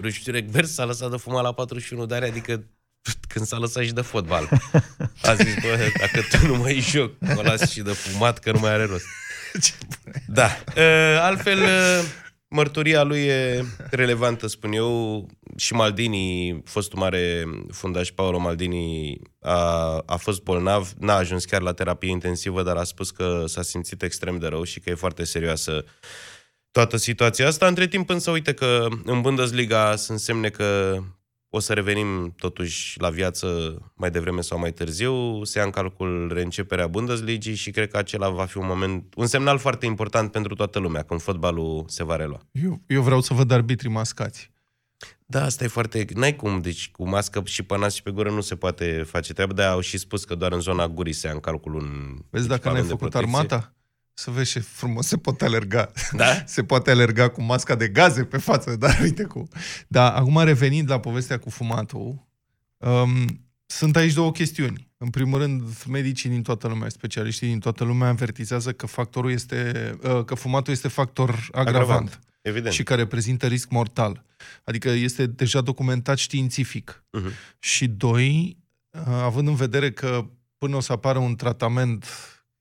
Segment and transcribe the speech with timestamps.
[0.00, 2.64] Ruștiu Egbert s-a lăsat de fumat la 41 de ani, adică
[3.32, 4.48] când s-a lăsat și de fotbal.
[5.22, 8.58] A zis, bă, dacă tu nu mai joc, mă las și de fumat, că nu
[8.58, 9.04] mai are rost.
[10.26, 10.48] Da.
[10.76, 12.04] Uh, altfel, uh,
[12.48, 15.26] mărturia lui e relevantă, spun eu.
[15.56, 21.72] Și Maldini, fostul mare fundaș Paolo Maldini, a, a fost bolnav, n-a ajuns chiar la
[21.72, 25.24] terapie intensivă, dar a spus că s-a simțit extrem de rău și că e foarte
[25.24, 25.84] serioasă
[26.74, 27.66] toată situația asta.
[27.66, 30.98] Între timp însă uite că în Bundesliga sunt semne că
[31.48, 36.30] o să revenim totuși la viață mai devreme sau mai târziu, se ia în calcul
[36.32, 40.54] reînceperea Bundesligii și cred că acela va fi un moment, un semnal foarte important pentru
[40.54, 42.40] toată lumea, când fotbalul se va relua.
[42.52, 44.52] Eu, eu vreau să văd arbitrii mascați.
[45.26, 46.06] Da, asta e foarte...
[46.14, 49.32] N-ai cum, deci cu mască și pe nas și pe gură nu se poate face
[49.32, 52.16] treabă, dar au și spus că doar în zona gurii se ia în calcul un
[52.30, 53.36] Vezi dacă n-ai făcut protecție.
[53.36, 53.74] armata?
[54.14, 55.92] Să vezi ce frumos se poate alerga.
[56.12, 56.42] Da?
[56.46, 59.48] Se poate alerga cu masca de gaze pe față, dar uite cum.
[59.88, 62.26] Da, acum revenind la povestea cu fumatul,
[62.76, 64.92] um, sunt aici două chestiuni.
[64.96, 69.90] În primul rând, medicii din toată lumea, specialiștii din toată lumea avertizează că factorul este,
[70.02, 71.82] uh, că fumatul este factor agravant.
[71.82, 72.20] agravant.
[72.40, 72.74] Evident.
[72.74, 74.24] Și care prezintă risc mortal.
[74.64, 77.04] Adică este deja documentat științific.
[77.18, 77.58] Uh-huh.
[77.58, 78.56] Și doi,
[78.90, 80.26] uh, având în vedere că
[80.58, 82.06] până o să apară un tratament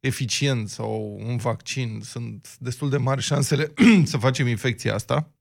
[0.03, 3.73] eficient sau un vaccin, sunt destul de mari șansele
[4.11, 5.31] să facem infecția asta.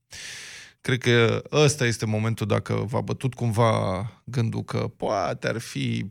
[0.81, 6.07] Cred că ăsta este momentul, dacă v-a bătut cumva gândul că poate ar fi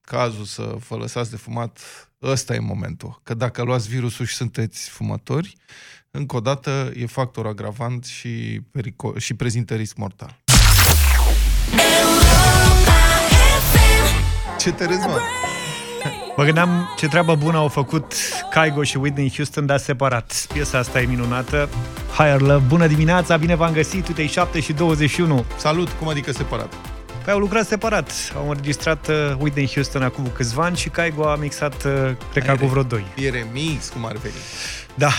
[0.00, 1.78] cazul să vă lăsați de fumat,
[2.22, 3.20] ăsta e momentul.
[3.22, 5.56] Că dacă luați virusul și sunteți fumători,
[6.10, 10.42] încă o dată e factor agravant și, perico- și prezintă risc mortal.
[14.58, 15.20] Ce te râzi, mă?
[16.40, 18.14] Mă gândeam ce treabă bună au făcut
[18.50, 20.46] Caigo și Whitney Houston, dar separat.
[20.52, 21.68] Piesa asta e minunată.
[22.16, 25.44] Higher Love, bună dimineața, bine v-am găsit, uite 7 și 21.
[25.56, 26.74] Salut, cum adică separat?
[27.24, 28.32] Păi au lucrat separat.
[28.36, 31.92] Au înregistrat uh, Whitney Houston acum câțiva ani și Caigo a mixat, uh,
[32.30, 33.04] cred că acum vreo 2.
[33.16, 34.34] E remix, cum ar veni.
[34.94, 35.10] Da,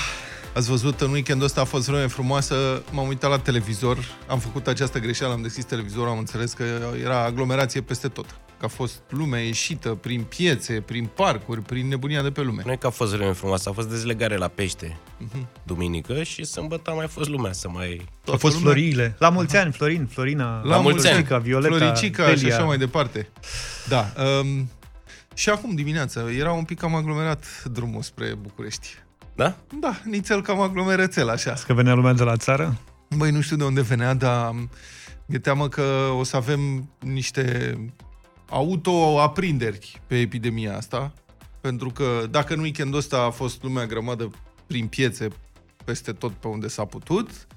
[0.53, 2.55] Ați văzut, în weekendul ăsta a fost vreme frumoasă,
[2.91, 6.63] m-am uitat la televizor, am făcut această greșeală, am deschis televizorul, am înțeles că
[7.03, 8.25] era aglomerație peste tot.
[8.61, 12.61] Că a fost lumea ieșită prin piețe, prin parcuri, prin nebunia de pe lume.
[12.65, 15.45] Nu e că a fost vreme frumoasă, a fost dezlegare la pește uh-huh.
[15.63, 18.05] duminică și sâmbătă a mai fost lumea să mai...
[18.25, 18.71] Au fost lumea.
[18.71, 19.15] floriile.
[19.19, 21.27] La mulți ani, Florin, Florina, la, la mulți ani.
[21.41, 22.47] Violeta, Floricica Delia.
[22.47, 23.29] și așa mai departe.
[23.87, 24.13] Da.
[24.39, 24.69] Um,
[25.33, 28.87] și acum dimineața era un pic cam aglomerat drumul spre București.
[29.35, 29.55] Da?
[29.79, 31.53] Da, nițel cam aglomerățel, așa.
[31.65, 32.77] Că venea lumea de la țară?
[33.17, 34.51] Băi, nu știu de unde venea, dar
[35.25, 35.83] mi-e teamă că
[36.17, 37.75] o să avem niște
[38.51, 41.13] auto-aprinderi pe epidemia asta,
[41.61, 44.31] pentru că dacă în weekendul ăsta a fost lumea grămadă
[44.67, 45.27] prin piețe
[45.85, 47.47] peste tot pe unde s-a putut,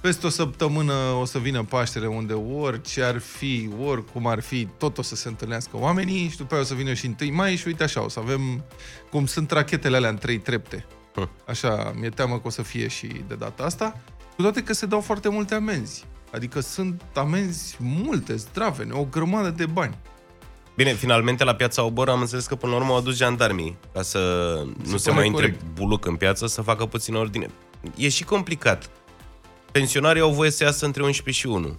[0.00, 4.98] peste o săptămână o să vină Paștele unde orice ar fi, oricum ar fi, tot
[4.98, 7.66] o să se întâlnească oamenii și după aia o să vină și 1 mai și
[7.66, 8.64] uite așa, o să avem
[9.10, 10.86] cum sunt rachetele alea în trei trepte.
[11.46, 14.00] Așa, mi-e teamă că o să fie și de data asta,
[14.36, 16.04] cu toate că se dau foarte multe amenzi.
[16.32, 19.98] Adică sunt amenzi multe, zdravene, o grămadă de bani.
[20.80, 24.02] Bine, finalmente la piața Obor am înțeles că până la urmă au adus jandarmii ca
[24.02, 24.18] să
[24.82, 27.46] se nu se mai intre buluc în piață, să facă puțină ordine.
[27.96, 28.90] E și complicat.
[29.72, 31.78] Pensionarii au voie să iasă între 11 și 1.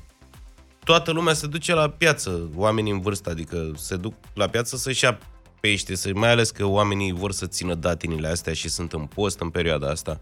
[0.84, 5.04] Toată lumea se duce la piață, oamenii în vârstă, adică se duc la piață să-și
[5.04, 5.18] ia
[5.60, 9.40] pește, să, mai ales că oamenii vor să țină datinile astea și sunt în post
[9.40, 10.20] în perioada asta.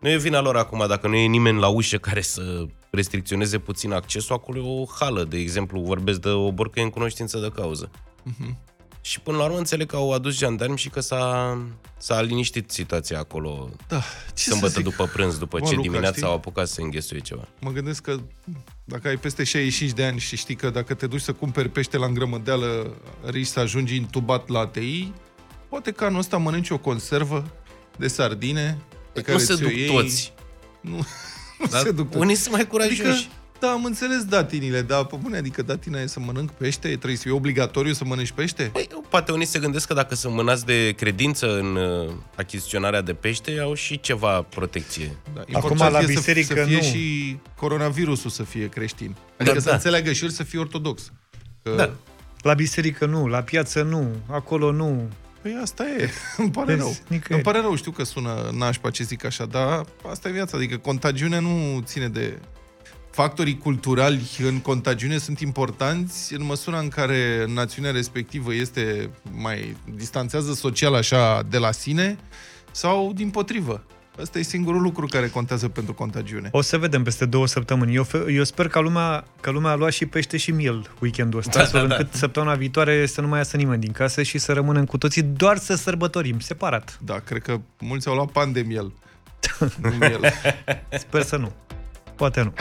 [0.00, 3.92] Nu e vina lor acum, dacă nu e nimeni la ușă care să restricționeze puțin
[3.92, 7.90] accesul, acolo e o hală, de exemplu, vorbesc de o borcă în cunoștință de cauză.
[7.90, 8.54] Uh-huh.
[9.00, 11.58] Și până la urmă înțeleg că au adus jandarmi și că s-a,
[11.96, 14.02] s-a liniștit situația acolo da,
[14.34, 16.26] ce sâmbătă după prânz, după ce Luca, dimineața știi?
[16.26, 17.48] au apucat să înghesuie ceva.
[17.60, 18.16] Mă gândesc că
[18.84, 21.96] dacă ai peste 65 de ani și știi că dacă te duci să cumperi pește
[21.96, 25.12] la îngrămădeală, risci să ajungi intubat la ATI,
[25.68, 27.44] poate că anul ăsta mănânci o conservă
[27.96, 28.78] de sardine
[29.18, 29.86] pe care nu se duc iei.
[29.86, 30.32] toți.
[30.80, 30.96] Nu,
[31.58, 33.00] nu Dar se duc Unii sunt mai curajoși.
[33.00, 33.16] Adică,
[33.60, 36.88] da, am înțeles datinile, dar pe bune, adică datina e să mănânc pește?
[36.88, 38.62] Trebuie să fie obligatoriu să mănânci pește?
[38.72, 43.14] Păi, poate unii se gândesc că dacă sunt mânați de credință în uh, achiziționarea de
[43.14, 45.16] pește, au și ceva protecție.
[45.34, 46.82] Da, Acum la biserică să, să fie nu.
[46.82, 49.16] și coronavirusul să fie creștin.
[49.38, 49.74] Adică da, să da.
[49.74, 51.12] înțeleagă și el să fie ortodox.
[51.62, 51.74] Că...
[51.76, 51.90] Da.
[52.42, 55.08] La biserică nu, la piață nu, acolo nu.
[55.42, 56.96] Păi asta e, îmi pare Vezi, rău.
[57.02, 57.32] Nicăieri.
[57.34, 60.76] Îmi pare rău, știu că sună nașpa ce zic așa, dar asta e viața, adică
[60.76, 62.38] contagiunea nu ține de...
[63.10, 70.52] Factorii culturali în contagiune sunt importanți în măsura în care națiunea respectivă este mai distanțează
[70.52, 72.18] social așa de la sine
[72.70, 73.84] sau din potrivă.
[74.20, 76.48] Ăsta e singurul lucru care contează pentru contagiune.
[76.52, 77.94] O să vedem peste două săptămâni.
[77.94, 81.38] Eu, fe- eu sper că lumea, că lumea a luat și pește și miel weekendul
[81.38, 81.94] ăsta, Da, astfel da, da.
[81.96, 85.22] încât săptămâna viitoare să nu mai iasă nimeni din casă și să rămânem cu toții
[85.22, 86.98] doar să sărbătorim, separat.
[87.04, 88.92] Da, cred că mulți au luat pan de miel.
[89.82, 90.32] nu miel.
[90.98, 91.52] Sper să nu.
[92.16, 92.52] Poate nu.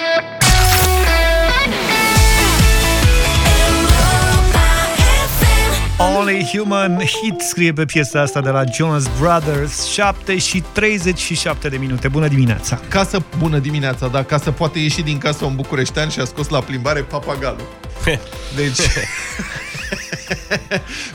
[5.99, 11.77] Only Human Hit scrie pe piesa asta de la Jonas Brothers 7 și 37 de
[11.77, 12.07] minute.
[12.07, 12.79] Bună dimineața!
[12.87, 16.25] Ca să, bună dimineața, da, ca să poate ieși din casă un bucureștean și a
[16.25, 17.67] scos la plimbare papagalul.
[18.55, 18.79] Deci...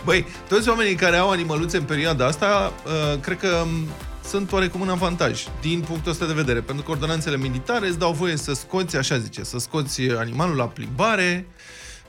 [0.05, 3.88] Băi, toți oamenii care au animăluțe în perioada asta, uh, cred că um,
[4.29, 8.12] sunt oarecum în avantaj, din punctul ăsta de vedere, pentru că ordonanțele militare îți dau
[8.12, 11.46] voie să scoți, așa zice, să scoți animalul la plimbare.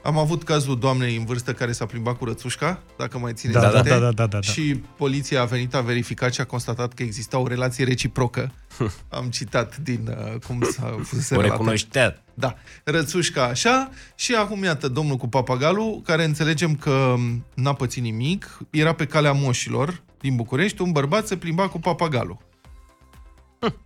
[0.04, 3.68] Am avut cazul doamnei în vârstă care s-a plimbat cu rățușca, dacă mai țineți Da,
[3.68, 3.90] da, minte.
[3.90, 4.42] da, da, da, da.
[4.42, 8.52] Și poliția a venit, a verificat și a constatat că exista o relație reciprocă.
[9.10, 11.58] Am citat din uh, cum s-a fusese O relatat.
[11.60, 12.24] recunoștea.
[12.34, 17.16] Da, rățușca așa și acum iată domnul cu papagalul, care înțelegem că
[17.54, 22.38] n-a pățit nimic, era pe calea moșilor din București, un bărbat se plimba cu papagalul.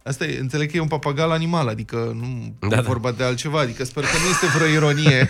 [0.04, 2.82] Asta e, înțeleg că e un papagal animal, adică nu Da, da, da.
[2.82, 5.30] e vorba de altceva, adică sper că nu este vreo ironie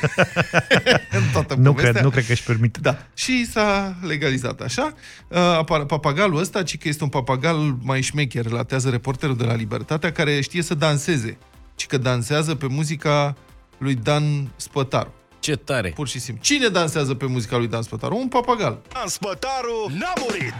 [1.18, 1.92] în toată Nu povestea.
[1.92, 2.80] cred, nu cred că își permite.
[2.82, 2.98] Da.
[3.14, 4.94] Și s-a legalizat așa.
[5.28, 9.54] Uh, apar- Papagalul ăsta, ci că este un papagal mai șmecher, relatează reporterul de la
[9.54, 11.38] Libertatea, care știe să danseze.
[11.76, 13.36] Ci că dansează pe muzica
[13.78, 15.14] lui Dan Spătaru.
[15.40, 15.90] Ce tare.
[15.96, 16.44] Pur și simplu.
[16.44, 18.16] Cine dansează pe muzica lui Dan Spătaru?
[18.18, 18.82] Un papagal.
[18.94, 20.54] Dan Spătaru n-a murit!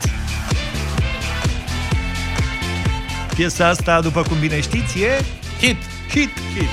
[3.38, 5.26] Piesa asta, după cum bine știți, e
[5.60, 5.78] Hit.
[6.10, 6.30] hit.
[6.54, 6.70] hit.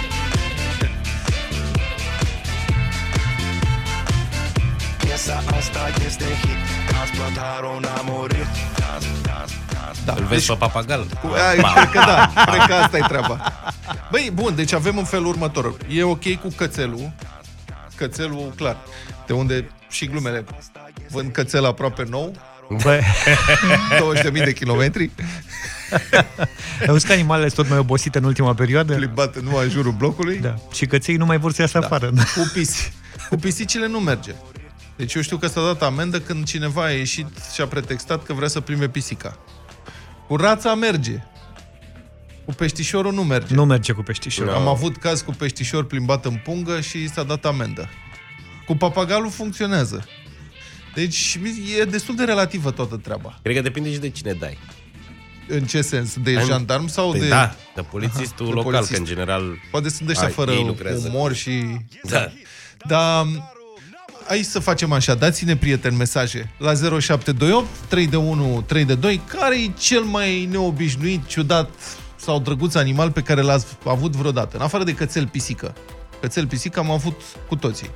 [4.99, 8.47] Piesa asta este hit Dan Spătaru n-a murit
[8.79, 10.13] Dan, Dan, Dan, Da.
[10.17, 11.07] Îl vezi pe papagal?
[11.49, 13.53] Ai, cred că da, cred că asta e treaba.
[14.11, 15.77] Băi, bun, deci avem în felul următor.
[15.89, 17.13] E ok cu cățelul.
[17.97, 18.77] Cățelul, clar.
[19.27, 20.45] De unde și glumele.
[21.11, 22.33] Vând cățel aproape nou,
[22.69, 23.01] Bă,
[24.31, 25.11] 20.000 de kilometri,
[26.89, 28.95] auzi că animalele sunt tot mai obosite în ultima perioadă?
[28.95, 30.39] plimbat numai în jurul blocului.
[30.39, 30.55] Da.
[30.73, 31.87] Și căței nu mai vor să iasă Da.
[31.87, 32.07] afară.
[32.11, 32.93] Cu, pisi.
[33.29, 34.35] cu pisicile nu merge.
[34.97, 38.33] Deci eu știu că s-a dat amendă când cineva a ieșit și a pretextat că
[38.33, 39.39] vrea să prime pisica.
[40.29, 41.23] Cu rața merge.
[42.45, 43.55] Cu peștișorul nu merge.
[43.55, 44.49] Nu merge cu peștișor.
[44.49, 47.89] Am avut caz cu peștișor plimbat în pungă și s-a dat amendă.
[48.67, 50.05] Cu papagalul funcționează.
[50.95, 51.39] Deci
[51.81, 53.39] e destul de relativă toată treaba.
[53.43, 54.59] Cred că depinde și de cine dai.
[55.49, 56.17] În ce sens?
[56.23, 57.29] De În- jandarm sau Păi de...
[57.29, 58.91] da, de polițistul de local, polițist.
[58.93, 59.43] că în general...
[59.71, 61.09] Poate sunt ăștia Ai, fără ei lucrează.
[61.09, 61.63] umor și...
[62.03, 62.33] Da.
[62.87, 63.27] Dar
[64.27, 69.21] hai să facem așa, dați-ne, prieteni, mesaje la 0728 3 de 1 3 de 2
[69.27, 71.71] care e cel mai neobișnuit, ciudat
[72.17, 75.75] sau drăguț animal pe care l-ați avut vreodată, în afară de cățel pisică.
[76.21, 77.91] Cățel pisică am avut cu toții.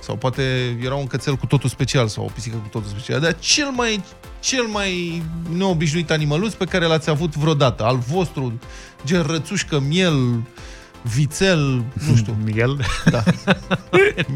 [0.00, 3.20] Sau poate era un cățel cu totul special sau o pisică cu totul special.
[3.20, 4.04] Dar cel mai,
[4.40, 5.22] cel mai
[5.56, 8.58] neobișnuit animăluț pe care l-ați avut vreodată, al vostru,
[9.04, 10.42] gen rățușcă, miel,
[11.02, 12.80] vițel, nu știu, El?
[13.04, 13.22] da.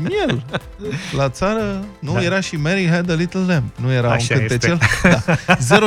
[0.03, 0.45] Miel.
[1.17, 2.23] La țară, nu, da.
[2.23, 3.65] era și Mary had a little lamb.
[3.77, 4.79] Nu era Așa un cântecel?
[5.03, 5.21] Da.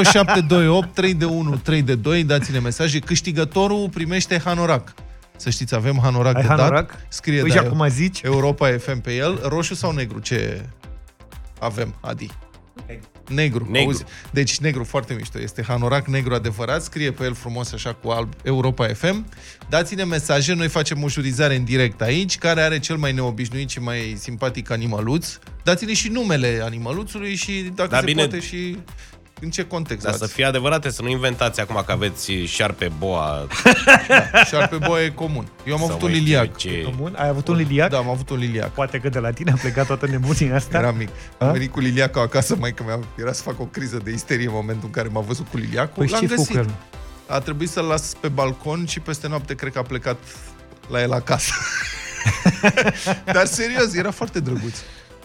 [0.03, 2.99] 0728 3 de 1 3 de 2, dați-ne mesaje.
[2.99, 4.93] Câștigătorul primește hanorac.
[5.37, 6.87] Să știți, avem hanorac Ai de hanorac?
[6.87, 7.05] dat.
[7.09, 8.21] Scrie Păi de și acum zici?
[8.21, 9.39] Europa FM pe el.
[9.47, 10.19] Roșu sau negru?
[10.19, 10.65] Ce
[11.59, 12.29] avem, Adi?
[13.27, 13.67] Negru.
[13.69, 13.87] Negru.
[13.87, 14.03] Auzi?
[14.31, 15.39] Deci negru, foarte mișto.
[15.39, 19.25] Este hanorac negru adevărat, scrie pe el frumos așa cu alb Europa FM.
[19.69, 23.79] Dați-ne mesaje, noi facem o jurizare în direct aici, care are cel mai neobișnuit și
[23.79, 25.37] mai simpatic animăluț.
[25.63, 28.21] Dați-ne și numele animăluțului și dacă Da, se bine.
[28.27, 28.77] poate și
[29.43, 30.03] în ce context.
[30.03, 30.33] Dar să dați.
[30.33, 33.47] fie adevărate, să nu inventați acum că aveți șarpe boa
[34.49, 35.47] Șarpe boa e comun.
[35.67, 36.55] Eu am sau avut un mai știu liliac.
[36.57, 36.81] Ce...
[36.81, 37.15] Comun?
[37.17, 37.89] Ai avut un liliac?
[37.89, 38.71] Da, am avut un liliac.
[38.71, 40.77] Poate că de la tine a plecat toată nebunia asta.
[40.77, 41.09] Era mic.
[41.37, 41.51] Am A?
[41.51, 44.85] venit cu liliacul acasă, mai că era să fac o criză de isterie în momentul
[44.85, 46.03] în care m-a văzut cu liliacul.
[46.03, 46.61] Păi L-am ce făcut găsit.
[46.61, 46.73] cu el?
[47.27, 50.17] A trebuit să-l las pe balcon și peste noapte cred că a plecat
[50.89, 51.53] la el acasă.
[53.35, 54.77] Dar serios, era foarte drăguț.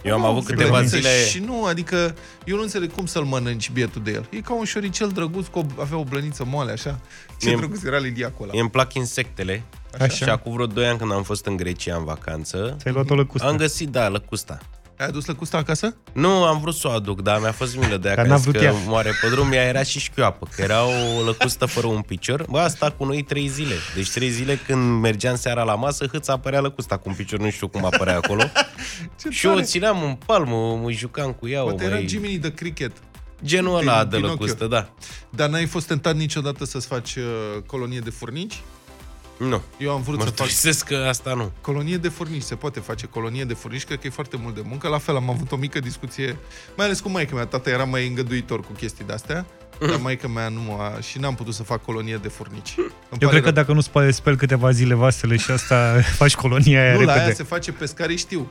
[0.03, 1.25] Eu am avut câteva Blăniță zile...
[1.27, 2.15] Și nu, adică
[2.45, 4.27] eu nu înțeleg cum să-l mănânci bietul de el.
[4.31, 7.01] E ca un șoricel drăguț, cu o, avea o blăniță moale, așa.
[7.41, 8.53] Ce Mie- drăguț era liliacul ăla.
[8.53, 9.63] Mie îmi plac insectele.
[10.01, 10.09] Așa.
[10.09, 13.15] Și acum vreo 2 ani când am fost în Grecia în vacanță, Ți-ai luat o
[13.15, 13.47] lăcustă.
[13.47, 14.59] am găsit, da, lăcusta.
[14.99, 15.97] Ai adus lăcusta acasă?
[16.13, 18.37] Nu, am vrut să o aduc, dar mi-a fost milă de ea Dar că, n-a
[18.37, 18.75] am zis vrut că ea.
[18.87, 22.45] moare pe drum, ea era și șchioapă, că era o lăcustă fără un picior.
[22.51, 23.75] Bă, asta cu noi trei zile.
[23.95, 27.51] Deci trei zile când mergeam seara la masă, hâț apărea lăcusta cu un picior, nu
[27.51, 28.43] știu cum apărea acolo.
[29.21, 29.67] Ce și eu o tare.
[29.67, 31.63] țineam în palmă, mă jucam cu ea.
[31.63, 32.93] Poate o, era măi, Jiminy de cricket.
[33.45, 34.45] genul din ăla de Pinocchio.
[34.45, 34.89] lăcustă, da.
[35.31, 37.23] Dar n-ai fost tentat niciodată să-ți faci uh,
[37.67, 38.61] colonie de furnici?
[39.39, 39.63] Nu.
[39.79, 41.53] Eu am vrut să fac Mărturisesc că asta nu.
[41.61, 42.43] colonie de furnici.
[42.43, 44.89] Se poate face colonie de furnici, cred că e foarte mult de muncă.
[44.89, 46.37] La fel, am avut o mică discuție,
[46.77, 47.45] mai ales cu maica mea.
[47.47, 49.47] Tata era mai îngăduitor cu chestii de-astea,
[49.79, 51.01] dar maica mea nu a...
[51.01, 52.75] și n-am putut să fac colonie de furnici.
[52.77, 53.53] Îmi Eu pare cred că rău.
[53.53, 57.21] dacă nu speli, speli câteva zile vasele și asta faci colonia aia Nu, la repede.
[57.25, 58.49] aia se face pescarii știu.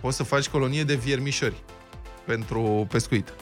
[0.00, 1.54] Poți să faci colonie de viermișori
[2.24, 3.32] pentru pescuit.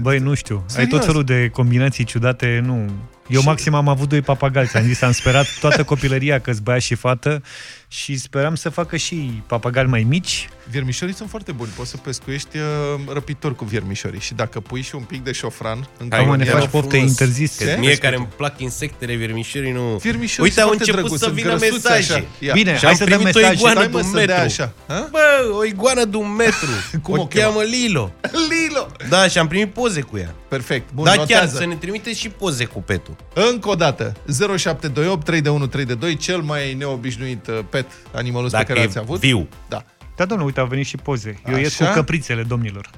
[0.00, 0.56] Băi, nu știu.
[0.56, 0.90] Ai Serios?
[0.90, 2.90] tot felul de combinații ciudate, nu.
[3.28, 6.80] Eu Și- maxim am avut doi papagalți, ți-am zis, am sperat toată copilăria că băiat
[6.80, 7.42] și fată
[7.88, 10.48] și speram să facă și papagali mai mici.
[10.70, 11.70] Viermișorii sunt foarte buni.
[11.76, 12.64] Poți să pescuiești uh,
[13.12, 14.20] răpitor cu viermișorii.
[14.20, 16.44] Și dacă pui și un pic de șofran în Hai, Acum colonia...
[16.44, 16.80] ne faci frumos.
[16.84, 17.56] pofte interzis.
[17.56, 17.76] Că Ce?
[17.78, 19.80] mie care îmi plac insectele, viermișorii, nu...
[19.96, 22.12] Viermișorii Uite, sunt au foarte început drăguți, să sunt vină grăsuți mesaje.
[22.12, 22.24] Așa.
[22.38, 22.52] Ia.
[22.52, 23.56] Bine, Și hai am să dăm primit o mesaje.
[23.58, 24.42] iguană Stai de mă un să dea metru.
[24.62, 24.72] așa.
[24.86, 25.08] Ha?
[25.10, 26.68] Bă, o iguană de un metru.
[27.02, 27.44] Cum o, o cheamă?
[27.44, 28.12] cheamă Lilo.
[28.50, 28.86] Lilo!
[29.08, 30.34] Da, și am primit poze cu ea.
[30.56, 30.92] Perfect.
[30.92, 31.56] Bun, da, chiar, notează.
[31.56, 33.16] să ne trimiteți și poze cu petul.
[33.34, 34.12] Încă o dată,
[34.56, 39.18] 0728 311 322, cel mai neobișnuit uh, pet animalus pe Dacă care e ați avut.
[39.20, 39.48] viu.
[39.68, 39.84] Da.
[40.16, 41.40] Da, domnule, uite, au venit și poze.
[41.50, 41.88] Eu ies Așa?
[41.90, 42.90] cu căprițele domnilor.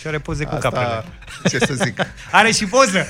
[0.00, 1.04] Și are poze cu capele.
[1.48, 2.00] ce să zic.
[2.32, 3.06] Are și poză!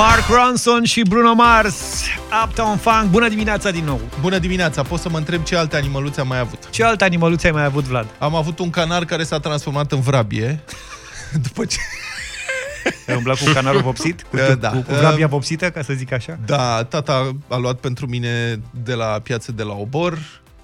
[0.00, 2.02] Mark Ronson și Bruno Mars,
[2.44, 4.00] Uptown Funk, bună dimineața din nou!
[4.20, 6.70] Bună dimineața, pot să mă întreb ce alte animăluțe am mai avut?
[6.70, 8.06] Ce alte animăluțe ai mai avut, Vlad?
[8.18, 10.60] Am avut un canar care s-a transformat în vrabie.
[11.46, 11.76] După ce...
[13.08, 14.22] Ai umblat cu canarul vopsit?
[14.22, 14.68] Cu, Da, da.
[14.70, 16.38] cu, cu vrabia vopsită, ca să zic așa?
[16.46, 20.18] Da, tata a luat pentru mine de la piață de la Obor,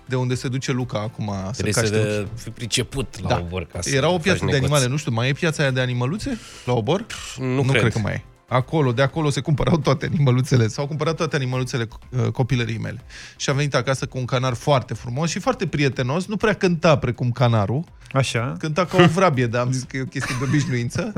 [0.07, 2.28] de unde se duce Luca acum să Trebuie caște să ochii.
[2.43, 3.37] fi priceput la Da.
[3.38, 4.61] obor ca să Era o faci piață de negoț.
[4.62, 7.05] animale, nu știu, mai e piața aia de animăluțe la Obor?
[7.38, 7.81] Nu, nu cred.
[7.81, 8.25] cred că mai e.
[8.49, 10.67] Acolo, de acolo se cumpărau toate animăluțele.
[10.69, 13.03] S-au cumpărat toate animăluțele uh, copilării mele.
[13.37, 16.26] Și a venit acasă cu un canar foarte frumos și foarte prietenos.
[16.26, 17.85] Nu prea cânta precum canarul.
[18.12, 18.57] Așa.
[18.59, 21.12] Cânta ca o vrabie, dar am zis că e o chestie de obișnuință.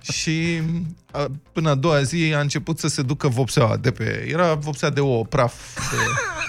[0.00, 0.60] și
[1.10, 4.26] a, până a doua zi a început să se ducă vopseaua de pe...
[4.28, 5.54] Era vopsea de ouă, praf.
[5.90, 5.96] De,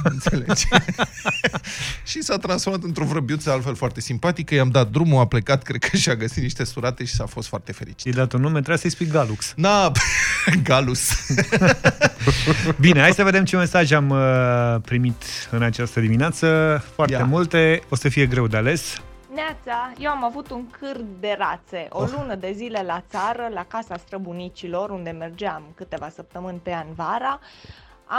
[0.13, 0.67] înțelegi?
[2.11, 4.55] și s-a transformat într-o vrăbiuță altfel foarte simpatică.
[4.55, 7.71] I-am dat drumul, a plecat, cred că și-a găsit niște surate și s-a fost foarte
[7.71, 8.05] fericit.
[8.05, 9.53] I-ai dat un nume, trebuie să-i spui Galux.
[9.55, 9.91] Na,
[10.63, 11.31] Galus.
[12.79, 16.81] Bine, hai să vedem ce mesaj am uh, primit în această dimineață.
[16.93, 17.25] Foarte Ia.
[17.25, 19.01] multe, o să fie greu de ales.
[19.33, 23.65] Neața, eu am avut un câr de rațe, o lună de zile la țară, la
[23.67, 27.39] casa străbunicilor, unde mergeam câteva săptămâni pe an vara.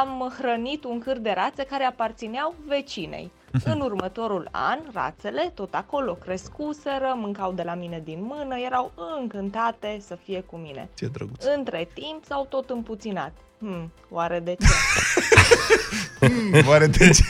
[0.01, 3.31] Am hrănit un câr de rațe care aparțineau vecinei.
[3.65, 10.03] În următorul an, rațele tot acolo crescuseră, mâncau de la mine din mână, erau încântate
[10.07, 10.89] să fie cu mine.
[10.95, 11.45] Ce drăguț.
[11.57, 13.33] Între timp s-au tot împuținat.
[13.59, 14.67] Hmm, oare de ce?
[16.69, 17.25] Oare de ce?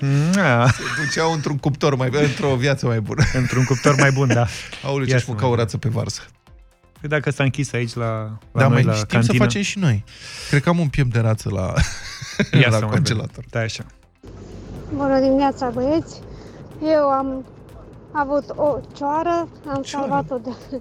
[0.00, 3.22] Mm, Se duceau într-un cuptor mai într-o viață mai bună.
[3.32, 4.46] într-un cuptor mai bun, da.
[4.84, 5.64] Aoleu, Ia ce-și să mânca o vedem.
[5.64, 6.20] rață pe varză.
[7.04, 8.06] Păi dacă s-a închis aici la,
[8.52, 9.32] la Da, noi, mai la știm cantină.
[9.32, 10.04] să facem și noi.
[10.48, 11.72] Cred că am un piept de rață la,
[12.60, 13.30] Ia la să mai congelator.
[13.34, 13.48] vedem.
[13.50, 13.84] Da, așa.
[14.94, 16.20] Bună dimineața, băieți!
[16.82, 17.44] Eu am
[18.12, 19.82] avut o cioară, am Cioară?
[20.08, 20.80] salvat-o de,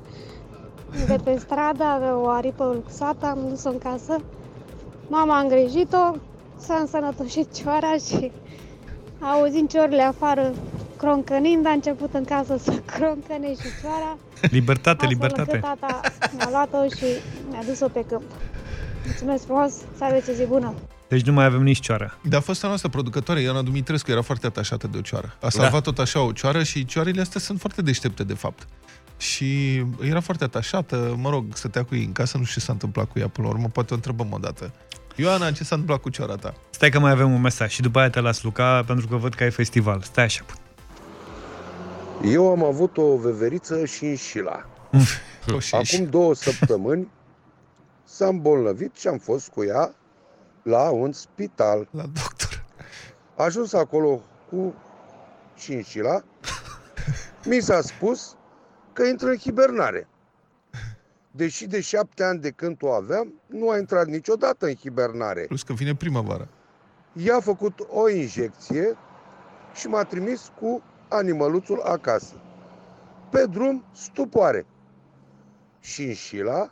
[1.08, 4.22] de pe stradă, avea o aripă luxată, am dus-o în casă.
[5.08, 6.15] Mama a îngrijit-o,
[6.60, 8.32] s-a însănătoșit cioara și
[9.20, 10.53] auzind ciorile afară
[11.03, 14.17] croncănind, a început în casă să croncăne și cioara.
[14.41, 15.55] Libertate, Astfel libertate.
[15.55, 16.01] încât tata
[16.38, 17.05] mi-a luat-o și
[17.50, 18.24] mi-a dus-o pe câmp.
[19.05, 20.74] Mulțumesc frumos, să aveți o zi bună!
[21.07, 22.17] Deci nu mai avem nici cioară.
[22.24, 25.38] Dar a fost a noastră producătoare, Ioana Dumitrescu, era foarte atașată de o cioară.
[25.41, 28.67] A salvat tot așa o cioară și cioarele astea sunt foarte deștepte, de fapt.
[29.17, 32.72] Și era foarte atașată, mă rog, stătea cu ei în casă, nu știu ce s-a
[32.74, 34.74] întâmplat cu ea până la urmă, poate o întrebăm o dată.
[35.15, 36.53] Ioana, ce s-a întâmplat cu cioara ta?
[36.69, 39.33] Stai că mai avem un mesaj și după aia te las, Luca, pentru că văd
[39.33, 40.01] că ai festival.
[40.01, 40.45] Stai așa.
[42.24, 44.65] Eu am avut o veveriță și în șila.
[45.53, 47.12] O, și, și, Acum două săptămâni
[48.03, 49.96] s-a îmbolnăvit și am fost cu ea
[50.62, 51.88] la un spital.
[51.92, 52.65] la doctor.
[53.36, 54.74] A ajuns acolo cu
[55.56, 56.24] șinșila.
[57.46, 58.36] Mi s-a spus
[58.94, 60.08] că intră în hibernare.
[61.32, 65.42] Deși de șapte ani de când o aveam, nu a intrat niciodată în hibernare.
[65.42, 66.48] Plus că vine primăvara.
[67.13, 68.98] I-a făcut o injecție
[69.74, 70.82] și m-a trimis cu
[71.13, 72.34] animăluțul acasă.
[73.29, 74.65] Pe drum, stupoare.
[75.79, 76.72] Șinșila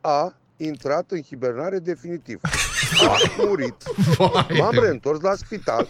[0.00, 2.40] a intrat în hibernare definitiv.
[3.00, 3.16] A
[3.46, 3.76] murit.
[4.58, 5.88] M-am reîntors la spital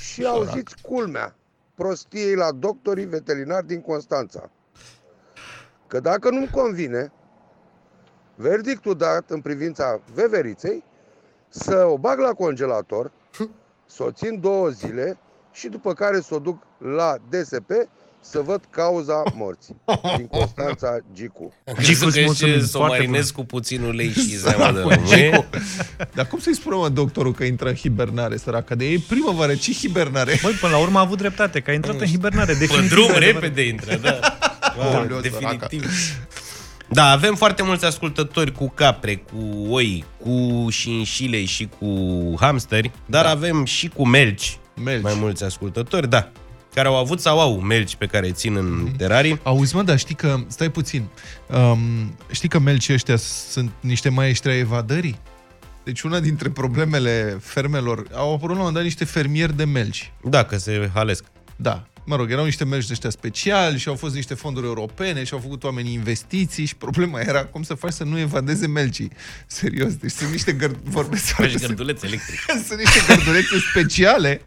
[0.00, 1.34] și auziți culmea
[1.74, 4.50] prostiei la doctorii veterinari din Constanța.
[5.86, 7.12] Că dacă nu-mi convine,
[8.34, 10.84] verdictul dat în privința veveriței,
[11.48, 13.12] să o bag la congelator,
[13.86, 15.18] să o țin două zile
[15.60, 17.70] și după care să o duc la DSP
[18.22, 19.76] să văd cauza morții.
[20.16, 21.54] Din Constanța Gicu.
[21.80, 24.78] Gicu, îți Gicu, mulțumim, că să o foarte marinez cu puțin ulei și zeamă de
[24.78, 25.30] lămâie.
[25.30, 25.44] Gicu.
[26.14, 28.74] Dar cum să-i spună, mă, doctorul că intră în hibernare, săraca?
[28.74, 30.38] De e primăvară, ce hibernare?
[30.42, 32.52] Băi, până la urmă a avut dreptate, că a intrat în hibernare.
[32.52, 33.32] Pe Definitiv, drum adevărat.
[33.32, 34.18] repede intră, da.
[34.78, 35.84] Wow, Aoleu, definitiv.
[36.88, 41.88] Da, avem foarte mulți ascultători cu capre, cu oi, cu șinșile și cu
[42.40, 43.30] hamsteri, dar da.
[43.30, 45.02] avem și cu melci, Melci.
[45.02, 46.30] mai mulți ascultători, da,
[46.74, 49.40] care au avut sau au melci pe care îi țin în terarii.
[49.42, 51.04] Auzi, mă, dar știi că, stai puțin,
[51.46, 51.80] um,
[52.30, 53.16] știi că melcii ăștia
[53.50, 55.18] sunt niște maestri ai evadării?
[55.84, 60.12] Deci una dintre problemele fermelor, au apărut la un moment dat niște fermieri de melci.
[60.22, 61.24] Da, că se halesc.
[61.56, 61.86] Da.
[62.04, 65.32] Mă rog, erau niște melci de ăștia speciali și au fost niște fonduri europene și
[65.32, 69.10] au făcut oamenii investiții și problema era cum să faci să nu evadeze melcii.
[69.46, 70.70] Serios, deci sunt niște găr...
[70.82, 71.68] vorbesc Faci foarte serios.
[71.68, 72.38] gărduleț electric.
[72.66, 74.42] Sunt niște gărdulețe speciale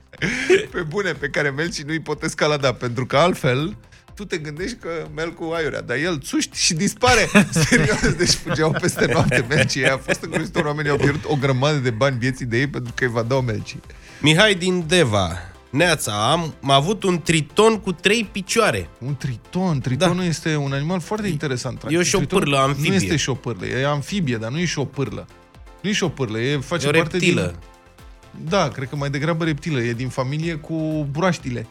[0.71, 3.77] pe bune pe care melcii nu-i pot escalada, pentru că altfel
[4.15, 7.29] tu te gândești că merg cu aiurea, dar el țuști și dispare.
[7.69, 9.85] Serios, deci fugeau peste noapte melcii.
[9.85, 13.03] A fost îngrozitor, oamenii au pierdut o grămadă de bani vieții de ei pentru că
[13.03, 13.79] evadau melcii.
[14.21, 15.52] Mihai din Deva.
[15.73, 18.89] Neața, am, am avut un triton cu trei picioare.
[19.05, 19.79] Un triton.
[19.79, 20.23] Tritonul da.
[20.25, 21.83] este un animal foarte interesant.
[21.89, 22.89] E o șopârlă Tritonul amfibie.
[22.89, 25.25] Nu este șopârlă, e amfibie, dar nu e șopârlă.
[25.81, 27.41] Nu e șopârlă, e, face E o parte reptilă.
[27.41, 28.47] din...
[28.49, 29.79] Da, cred că mai degrabă reptilă.
[29.81, 31.67] E din familie cu broaștile.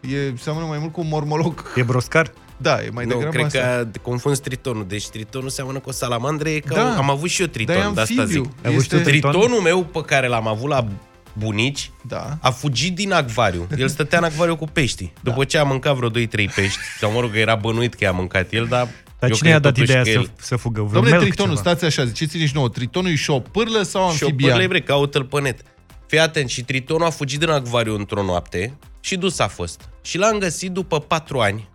[0.00, 1.72] E, seamănă mai mult cu un mormoloc.
[1.76, 2.32] E broscar?
[2.56, 3.58] Da, e mai nu, degrabă cred asta.
[3.58, 4.84] că confunzi tritonul.
[4.88, 6.82] Deci tritonul seamănă cu o salamandră, e ca Da.
[6.82, 6.96] da.
[6.96, 8.20] am avut și eu triton, Dar e de asta zic.
[8.20, 8.52] amfibiu.
[8.64, 9.30] Ai avut și tu Este- triton?
[9.30, 10.86] Tritonul meu pe care l-am avut la
[11.32, 12.38] bunici Da.
[12.40, 13.66] a fugit din acvariu.
[13.78, 15.12] El stătea în acvariu cu pești.
[15.22, 18.52] După ce a mâncat vreo 2-3 pești, sau mă rog, era bănuit că i-a mâncat
[18.52, 20.80] el, dar Dar eu cine cred i-a dat totuși ideea că să, el- să fugă?
[20.80, 21.68] Vreun Domnule, melc tritonul, ceva?
[21.70, 24.48] stați așa, ziceți-ne și nouă, tritonul e șopârlă sau Și o amfibian?
[24.50, 25.60] pârlă evrei, caută-l pe net.
[26.06, 29.80] Fii atent, și tritonul a fugit din acvariu într-o noapte și dus a fost.
[30.02, 31.68] Și l-am găsit după patru ani.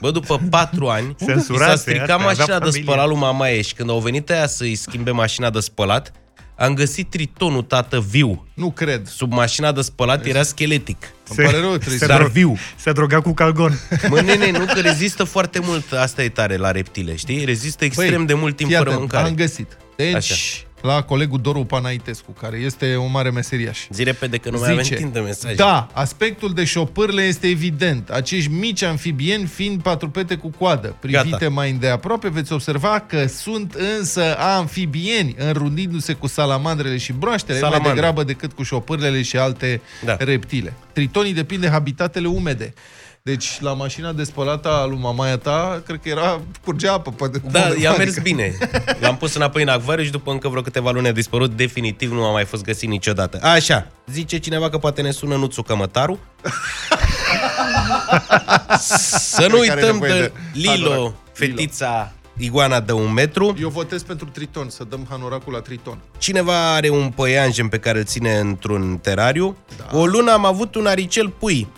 [0.00, 2.82] Bă, după patru ani, Se i s-a însurase, stricat asta, avea mașina de familie.
[2.82, 6.12] spălat lui mamaie și când au venit aia să-i schimbe mașina de spălat,
[6.56, 8.46] am găsit tritonul, tată, viu.
[8.54, 9.06] Nu cred.
[9.06, 11.12] Sub mașina de spălat era scheletic.
[11.36, 12.06] Îmi pare rău, trebuie se să...
[12.06, 12.56] Dar dro- viu.
[12.76, 13.78] Se droga cu calgon.
[14.08, 17.44] Mă, nene, nu că rezistă foarte mult, asta e tare la reptile, știi?
[17.44, 19.28] Rezistă extrem de mult timp fii fără atent, mâncare.
[19.28, 19.76] Am găsit.
[19.96, 20.34] Deci, Așa.
[20.82, 23.86] La colegul Doru Panaitescu, care este un mare meseriaș.
[23.90, 25.54] Zi repede că nu mai avem timp de mesaj.
[25.54, 28.08] Da, aspectul de șopârle este evident.
[28.10, 30.96] Acești mici amfibieni fiind patrupete cu coadă.
[31.00, 31.48] Privite Gata.
[31.48, 37.94] mai îndeaproape veți observa că sunt însă amfibieni, înrundindu-se cu salamandrele și broaștele, mai Salamandre.
[37.94, 40.16] degrabă decât cu șopârlele și alte Da.
[40.18, 40.72] reptile.
[40.92, 42.74] Tritonii depind de habitatele umede.
[43.24, 47.10] Deci, la mașina de spălat a lui mamaia ta, cred că era, curgea apă.
[47.10, 48.54] Pe Da, undeva, i-a mers adică- bine.
[49.00, 51.50] L-am pus înapoi în acvariu și după încă vreo câteva luni a dispărut.
[51.56, 53.38] Definitiv nu a mai fost găsit niciodată.
[53.42, 56.18] Așa, zice cineva că poate ne sună Nuțu Cămătaru.
[58.78, 61.12] Să nu Pe care uităm nevoie de de Lilo, hanorac.
[61.32, 63.56] fetița iguana de un metru.
[63.60, 65.98] Eu votez pentru Triton, să dăm hanoracul la Triton.
[66.18, 69.56] Cineva are un păianjen pe care îl ține într-un terariu.
[69.76, 69.98] Da.
[69.98, 71.68] O lună am avut un aricel pui.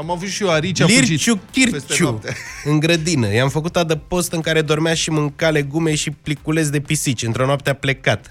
[0.00, 2.36] Am avut și eu arici, a fugit Lirciu peste Chirciu noapte.
[2.64, 3.32] în grădină.
[3.34, 7.22] I-am făcut adăpost în care dormea și mânca legume și pliculeți de pisici.
[7.22, 8.30] Într-o noapte a plecat.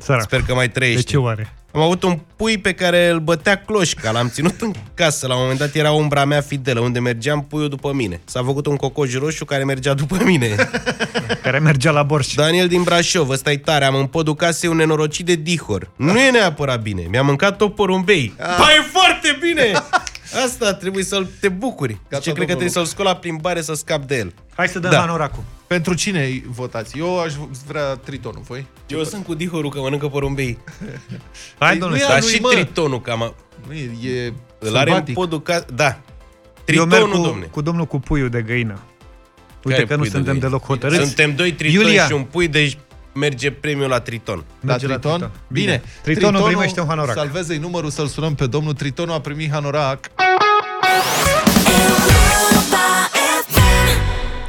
[0.00, 0.22] Sărac.
[0.22, 1.02] Sper că mai De trăiește.
[1.10, 1.52] ce oare?
[1.72, 5.40] Am avut un pui pe care îl bătea cloșca, l-am ținut în casă, la un
[5.40, 8.20] moment dat era umbra mea fidelă, unde mergeam puiul după mine.
[8.24, 10.54] S-a făcut un cocoj roșu care mergea după mine.
[11.42, 12.34] Care mergea la borș.
[12.34, 15.90] Daniel din Brașov, ăsta e tare, am în podul casei un nenorocit de dihor.
[15.96, 18.34] Nu e neapărat bine, mi-a mâncat tot porumbei.
[18.38, 18.46] Ah.
[18.58, 19.72] Ba, e foarte bine!
[20.44, 21.92] Asta trebuie să-l te bucuri.
[21.92, 24.34] Gata, Zice, cred că domnul trebuie să-l scol la plimbare să scap de el.
[24.56, 24.98] Hai să dăm Da.
[24.98, 25.42] hanoracul.
[25.66, 26.98] Pentru cine votați?
[26.98, 27.32] Eu aș
[27.66, 28.66] vrea Tritonul, voi?
[28.86, 30.58] Eu sunt cu dihorul că mănâncă porumbei.
[31.58, 32.48] Hai, Păi domnule, nu e să- Dar lui, și mă.
[32.50, 33.34] tritonul, că am...
[33.66, 35.14] Nu e, e Îl are în sălbatic.
[35.14, 35.64] podul ca...
[35.74, 35.84] Da.
[35.84, 37.44] eu merg Tritonul, cu, domne.
[37.44, 38.78] cu domnul cu puiul de găină.
[39.64, 40.46] Uite Care că nu pui de suntem găină?
[40.48, 41.02] deloc hotărâți.
[41.06, 42.06] Suntem doi tritoni Iulia.
[42.06, 42.78] și un pui, deci
[43.14, 44.36] merge premiul la triton.
[44.36, 45.18] La Merge la Triton?
[45.18, 45.36] Triton.
[45.48, 45.64] Bine.
[45.64, 45.82] Bine.
[46.02, 47.14] Tritonul primește un hanorac.
[47.16, 48.72] Salveze-i numărul să-l sunăm pe domnul.
[48.74, 50.10] Tritonul a primit hanorac.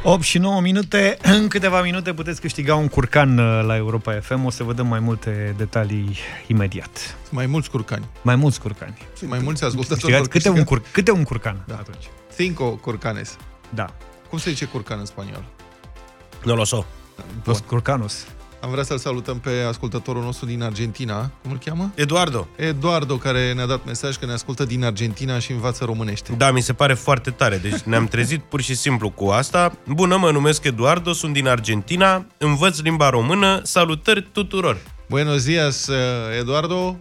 [0.02, 4.44] 8 și 9 minute, în câteva minute puteți câștiga un curcan uh, la Europa FM.
[4.44, 6.96] O să vă dăm mai multe detalii imediat.
[6.96, 8.04] Sunt mai mulți curcani.
[8.22, 8.98] Mai mulți curcani.
[9.16, 10.00] Sunt mai mulți ascultători.
[10.00, 10.80] Știați vor câte un, câștiga.
[10.80, 11.74] cur, câte un curcan Da.
[11.74, 12.04] atunci?
[12.36, 13.36] Cinco curcanes.
[13.68, 13.94] Da.
[14.28, 15.44] Cum se zice curcan în spaniol?
[16.44, 16.84] Nu lo so.
[17.44, 18.26] Los curcanos.
[18.62, 21.30] Am vrea să-l salutăm pe ascultătorul nostru din Argentina.
[21.42, 21.92] Cum îl cheamă?
[21.94, 22.48] Eduardo.
[22.56, 26.32] Eduardo, care ne-a dat mesaj că ne ascultă din Argentina și învață românește.
[26.32, 27.56] Da, mi se pare foarte tare.
[27.58, 29.72] Deci ne-am trezit pur și simplu cu asta.
[29.86, 34.76] Bună, mă numesc Eduardo, sunt din Argentina, învăț limba română, salutări tuturor.
[35.08, 35.96] Buenos días, eh,
[36.38, 36.96] Eduardo.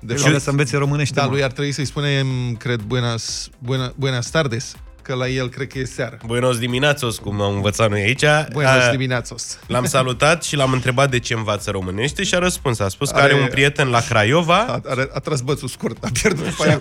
[0.00, 1.14] De Deci să învețe românește.
[1.14, 1.30] da, mă.
[1.30, 2.26] lui ar trebui să-i spunem,
[2.58, 4.76] cred, buenas, buena, buenas tardes,
[5.08, 6.18] că la el cred că e seară.
[6.26, 8.24] Buenos dimineațos, cum am învățat noi aici.
[8.52, 9.58] Buenos A, dimineațos.
[9.66, 12.78] L-am salutat și l-am întrebat de ce învață românește și a răspuns.
[12.78, 14.58] A spus că Are- are un prieten la Craiova.
[14.58, 16.80] A, a, a tras bățul scurt, a pierdut după aia.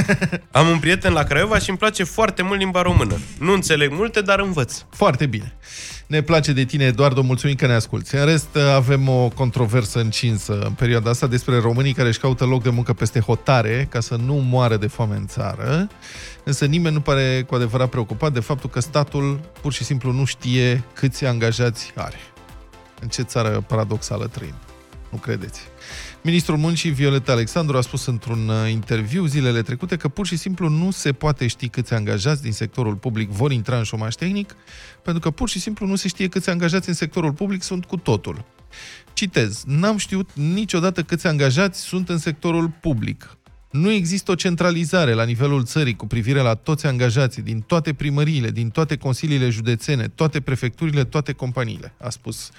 [0.60, 3.18] Am un prieten la Craiova și îmi place foarte mult limba română.
[3.38, 4.82] Nu înțeleg multe, dar învăț.
[4.90, 5.54] Foarte bine.
[6.06, 8.14] Ne place de tine, Eduardo, mulțumim că ne asculti.
[8.14, 12.62] În rest, avem o controversă încinsă în perioada asta despre românii care își caută loc
[12.62, 15.88] de muncă peste hotare ca să nu moară de foame în țară.
[16.44, 20.24] Însă nimeni nu pare cu adevărat preocupat de faptul că statul pur și simplu nu
[20.24, 22.18] știe câți angajați are.
[23.00, 24.54] În ce țară paradoxală trăim?
[25.10, 25.60] Nu credeți?
[26.22, 30.68] Ministrul Muncii, Violeta Alexandru, a spus într-un uh, interviu zilele trecute că pur și simplu
[30.68, 34.56] nu se poate ști câți angajați din sectorul public vor intra în șomaj tehnic,
[35.02, 37.96] pentru că pur și simplu nu se știe câți angajați în sectorul public sunt cu
[37.96, 38.44] totul.
[39.12, 43.36] Citez, n-am știut niciodată câți angajați sunt în sectorul public.
[43.70, 48.50] Nu există o centralizare la nivelul țării cu privire la toți angajații din toate primăriile,
[48.50, 52.50] din toate consiliile județene, toate prefecturile, toate companiile, a spus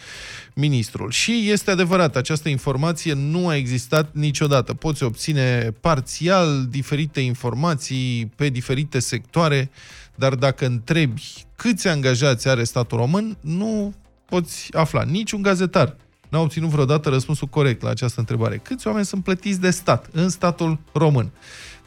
[0.54, 1.12] ministrul.
[1.12, 4.74] Și este adevărat, această informație nu a existat niciodată.
[4.74, 9.70] Poți obține parțial diferite informații pe diferite sectoare,
[10.16, 13.94] dar dacă întrebi câți angajați are statul român, nu
[14.26, 15.04] poți afla.
[15.04, 15.96] Niciun gazetar
[16.32, 18.58] n-a obținut vreodată răspunsul corect la această întrebare.
[18.58, 21.32] Câți oameni sunt plătiți de stat în statul român?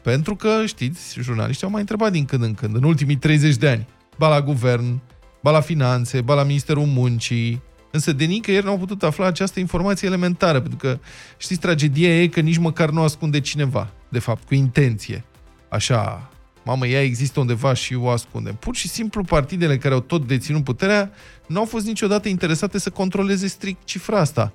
[0.02, 3.68] Pentru că, știți, jurnaliștii au mai întrebat din când în când, în ultimii 30 de
[3.68, 3.86] ani,
[4.18, 5.00] ba la guvern,
[5.42, 10.08] ba la finanțe, ba la Ministerul Muncii, însă de nicăieri n-au putut afla această informație
[10.08, 10.98] elementară, pentru că,
[11.36, 15.24] știți, tragedia e că nici măcar nu ascunde cineva, de fapt, cu intenție.
[15.68, 16.30] Așa,
[16.64, 18.50] mamă, ea există undeva și o ascunde.
[18.50, 21.12] Pur și simplu, partidele care au tot deținut puterea
[21.46, 24.52] nu au fost niciodată interesate să controleze strict cifra asta.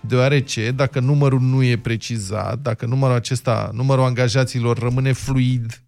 [0.00, 5.82] Deoarece, dacă numărul nu e precizat, dacă numărul acesta, numărul angajaților rămâne fluid,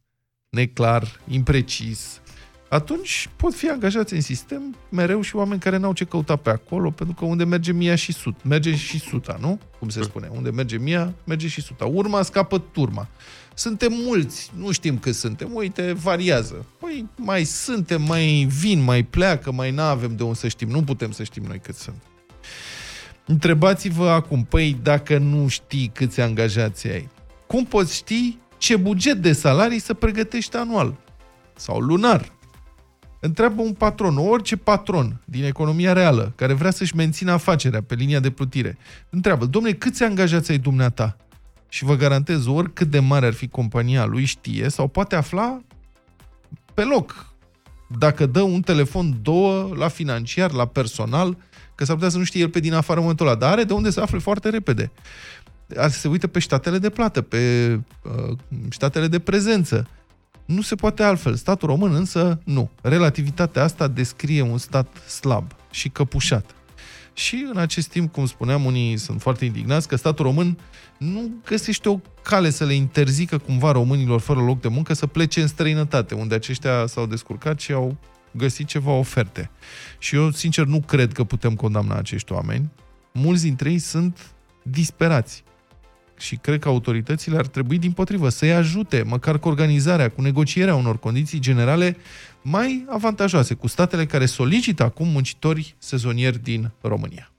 [0.50, 2.20] neclar, imprecis,
[2.68, 6.90] atunci pot fi angajați în sistem mereu și oameni care n-au ce căuta pe acolo,
[6.90, 9.60] pentru că unde merge mia și sut, merge și suta, nu?
[9.78, 11.84] Cum se spune, unde merge mia, merge și suta.
[11.84, 13.08] Urma scapă turma.
[13.58, 16.66] Suntem mulți, nu știm cât suntem, uite, variază.
[16.80, 21.10] Păi mai suntem, mai vin, mai pleacă, mai n-avem de unde să știm, nu putem
[21.10, 22.02] să știm noi cât sunt.
[23.26, 27.08] Întrebați-vă acum, păi dacă nu știi câți angajați ai,
[27.46, 30.96] cum poți ști ce buget de salarii să pregătești anual
[31.56, 32.32] sau lunar?
[33.20, 38.20] Întreabă un patron, orice patron din economia reală care vrea să-și mențină afacerea pe linia
[38.20, 38.78] de plutire.
[39.10, 41.16] Întreabă, domnule, câți angajați ai dumneata?
[41.68, 45.60] Și vă garantez, oricât de mare ar fi compania lui, știe sau poate afla
[46.74, 47.26] pe loc.
[47.98, 51.36] Dacă dă un telefon, două, la financiar, la personal,
[51.74, 53.64] că s-ar putea să nu știe el pe din afară în momentul ăla, dar are
[53.64, 54.90] de unde să afle foarte repede.
[55.76, 58.36] Ar se uită pe statele de plată, pe uh,
[58.70, 59.88] statele de prezență.
[60.44, 61.34] Nu se poate altfel.
[61.34, 62.70] Statul român însă nu.
[62.80, 66.54] Relativitatea asta descrie un stat slab și căpușat.
[67.18, 70.58] Și în acest timp, cum spuneam, unii sunt foarte indignați că statul român
[70.98, 75.40] nu găsește o cale să le interzică cumva românilor fără loc de muncă să plece
[75.40, 77.96] în străinătate, unde aceștia s-au descurcat și au
[78.30, 79.50] găsit ceva oferte.
[79.98, 82.70] Și eu, sincer, nu cred că putem condamna acești oameni.
[83.12, 84.30] Mulți dintre ei sunt
[84.62, 85.44] disperați.
[86.18, 90.74] Și cred că autoritățile ar trebui, din potrivă, să-i ajute, măcar cu organizarea, cu negocierea
[90.74, 91.96] unor condiții generale
[92.42, 97.32] mai avantajoase cu statele care solicită acum muncitori sezonieri din România.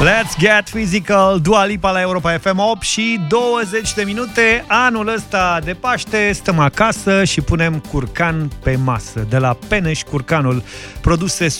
[0.00, 4.64] Let's get physical, Dua Lipa la Europa FM 8 și 20 de minute.
[4.66, 9.26] Anul ăsta de Paște stăm acasă și punem curcan pe masă.
[9.28, 10.62] De la Peneș Curcanul,
[11.00, 11.50] produse 100%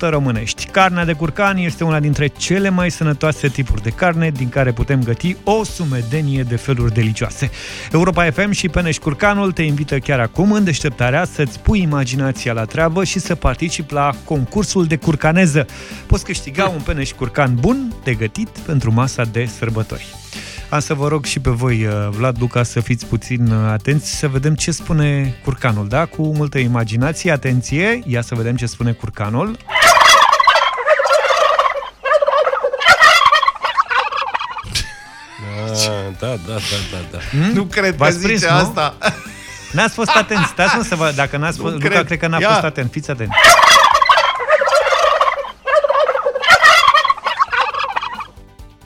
[0.00, 0.64] românești.
[0.64, 5.02] Carnea de curcan este una dintre cele mai sănătoase tipuri de carne din care putem
[5.02, 7.50] găti o sumedenie de feluri delicioase.
[7.92, 12.64] Europa FM și Peneș Curcanul te invită chiar acum în deșteptarea să-ți pui imaginația la
[12.64, 15.66] treabă și să participi la concursul de curcaneză.
[16.06, 20.06] Poți câștiga un Peneș Curcan bun de gătit pentru masa de sărbători.
[20.70, 24.10] Am să vă rog și pe voi, uh, Vlad, Luca, să fiți puțin uh, atenți
[24.18, 26.04] să vedem ce spune curcanul, da?
[26.06, 29.56] Cu multă imaginație, atenție, ia să vedem ce spune curcanul.
[35.70, 37.18] Ah, da, da, da, da, da.
[37.30, 37.52] Hmm?
[37.54, 38.56] Nu cred că V-ați zice prins, nu?
[38.56, 38.94] asta.
[39.72, 42.06] N-ați fost atenți, stați mă să vă, dacă n-ați fost, Luca cred.
[42.06, 42.48] cred că n-a Ia.
[42.48, 43.32] fost atent, fiți atenți.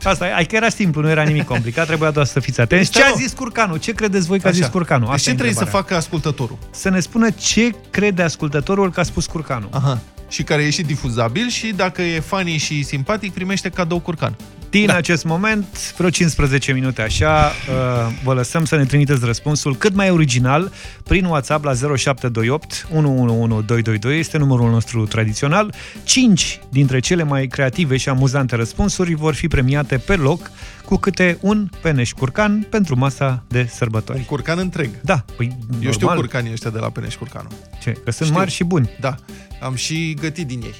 [0.04, 2.82] Asta, ai că era simplu, nu era nimic complicat, trebuia doar să fiți atenți.
[2.84, 3.16] Este Ce a rău.
[3.16, 3.78] zis curcanul?
[3.78, 4.58] Ce credeți voi că a Așa.
[4.58, 5.04] zis curcanul?
[5.06, 5.88] Deci Asta ce e trebuie să întrebarea.
[5.88, 6.58] facă ascultătorul?
[6.70, 9.68] Să ne spună ce crede ascultătorul că a spus curcanul.
[9.72, 10.00] Aha.
[10.28, 14.36] Și care e și difuzabil și dacă e funny și simpatic, primește cadou curcan.
[14.72, 19.76] Știi în acest moment, vreo 15 minute așa, uh, vă lăsăm să ne trimiteți răspunsul
[19.76, 20.72] cât mai original
[21.04, 25.74] prin WhatsApp la 0728 111222, este numărul nostru tradițional.
[26.04, 30.50] 5 dintre cele mai creative și amuzante răspunsuri vor fi premiate pe loc
[30.84, 34.18] cu câte un peneș curcan pentru masa de sărbători.
[34.18, 34.90] Un curcan întreg.
[35.02, 36.16] Da, păi Eu știu normal.
[36.16, 37.48] curcanii ăștia de la Peneș Curcanu.
[37.82, 37.90] Ce?
[37.90, 38.38] Că sunt Știu.
[38.38, 38.90] mari și buni.
[39.00, 39.14] Da,
[39.62, 40.74] am și gătit din ei.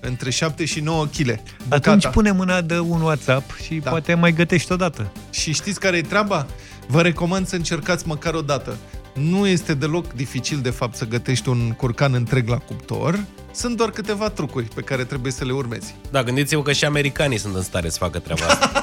[0.00, 1.40] Între 7 și 9 kg.
[1.68, 3.90] Atunci pune mâna de un WhatsApp și Da.
[3.90, 5.12] poate mai gătești odată.
[5.30, 6.46] Și știți care e treaba?
[6.86, 8.76] Vă recomand să încercați măcar o dată.
[9.14, 13.18] Nu este deloc dificil, de fapt, să gătești un curcan întreg la cuptor.
[13.52, 15.94] Sunt doar câteva trucuri pe care trebuie să le urmezi.
[16.10, 18.70] Da, gândiți-vă că și americanii sunt în stare să facă treaba asta.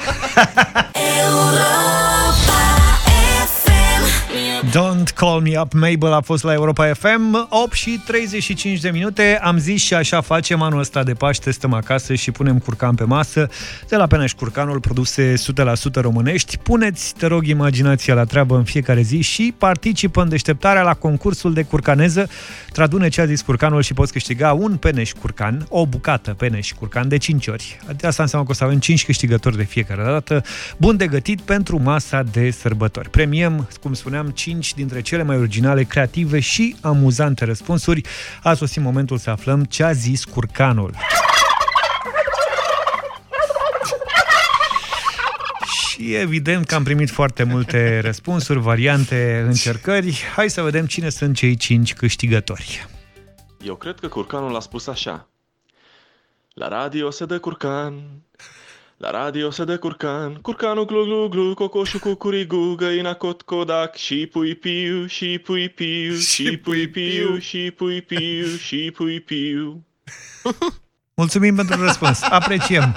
[4.71, 9.39] Don't Call Me Up, Mabel a fost la Europa FM 8 și 35 de minute.
[9.41, 13.03] Am zis și așa facem anul ăsta de Paște Stăm acasă și punem curcan pe
[13.03, 13.49] masă.
[13.87, 16.57] De la Peneș Curcanul, produse 100% românești.
[16.57, 21.53] Puneți, te rog, imaginația la treabă în fiecare zi Și participă în deșteptarea la concursul
[21.53, 22.29] de curcaneză.
[22.71, 27.07] Tradune ce a zis curcanul și poți câștiga un peneș curcan O bucată peneș curcan
[27.07, 27.79] de 5 ori.
[28.01, 30.43] Asta înseamnă că o să avem 5 câștigători de fiecare dată.
[30.77, 33.09] Bun de gătit pentru masa de sărbători.
[33.09, 38.01] Premiem, cum spuneam, 5 dintre cele mai originale, creative și amuzante răspunsuri.
[38.43, 40.93] A sosit momentul să aflăm ce a zis curcanul.
[45.67, 50.21] Și evident că am primit foarte multe răspunsuri, variante, încercări.
[50.35, 52.87] Hai să vedem cine sunt cei 5 câștigători.
[53.61, 55.27] Eu cred că curcanul a spus așa.
[56.53, 57.93] La radio se dă curcan,
[58.97, 63.95] la radio se dă curcan, curcanul glu glu glu, cocoșul cu curigu, găina cot codac,
[63.95, 69.85] și pui piu, și pui piu, și pui piu, și pui piu, și pui piu.
[71.21, 72.21] Mulțumim pentru răspuns.
[72.21, 72.95] Apreciem.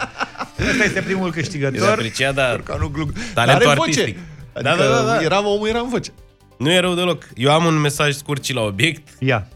[0.71, 1.89] Ăsta este primul E câștigător.
[1.89, 3.13] apreciat, dar Curcanul glug.
[3.35, 3.91] talentul Are voce.
[4.01, 4.19] artistic.
[4.55, 5.23] Adică Da, da, da, da.
[5.23, 6.11] Era, omul era în voce.
[6.59, 7.25] Nu e rău deloc.
[7.35, 9.09] Eu am un mesaj scurt și la obiect.
[9.19, 9.49] Ia.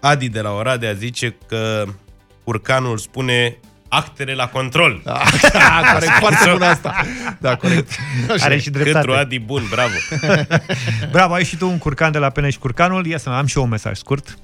[0.00, 1.84] Adi de la Oradea zice că
[2.44, 5.00] curcanul spune actele la control.
[5.04, 5.12] Da,
[5.92, 6.94] corect, foarte bună asta.
[7.38, 7.90] Da, corect.
[8.30, 8.44] Așa.
[8.44, 9.10] Are și Cătru dreptate.
[9.18, 9.92] Adi bun, bravo.
[11.12, 13.06] Bravo, ai și tu un curcan de la Peneș Curcanul.
[13.06, 14.38] Ia să am și eu un mesaj scurt.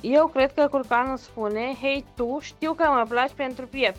[0.00, 3.98] Eu cred că curcanul spune, hei tu, știu că mă placi pentru piept.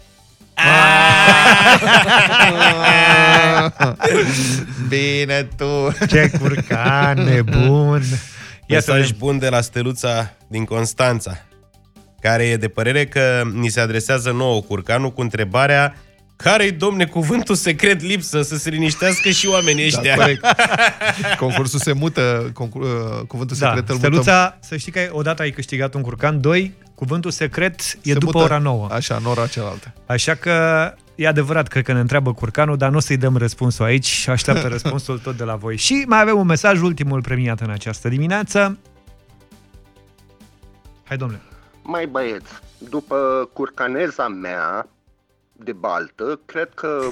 [4.87, 5.95] Bine tu.
[6.07, 8.01] Ce curcan nebun!
[8.65, 9.17] Ia să Mesaj vedem.
[9.17, 11.37] bun de la Steluța din Constanța,
[12.27, 15.95] care e de părere că ni se adresează nouă curcanul cu întrebarea
[16.35, 20.15] care-i, domne, cuvântul secret lipsă să se liniștească și oamenii Da, ăștia?
[20.15, 20.45] corect.
[21.43, 24.11] Concursul se mută, concur, uh, cuvântul Da, secret îl mutăm.
[24.11, 28.25] Steluța, să știi că odată ai câștigat un curcan, doi, cuvântul secret e Se după
[28.25, 28.87] mută, ora 9.
[28.91, 29.93] Așa, în ora cealaltă.
[30.05, 30.53] Așa că
[31.15, 34.67] e adevărat, cred că ne întreabă curcanul, dar nu o să-i dăm răspunsul aici, așteaptă
[34.77, 35.77] răspunsul tot de la voi.
[35.77, 38.77] Și mai avem un mesaj, ultimul premiat în această dimineață.
[41.03, 41.41] Hai, domnule.
[41.87, 44.87] Mai băieți, după curcaneza mea
[45.53, 47.07] de baltă, cred că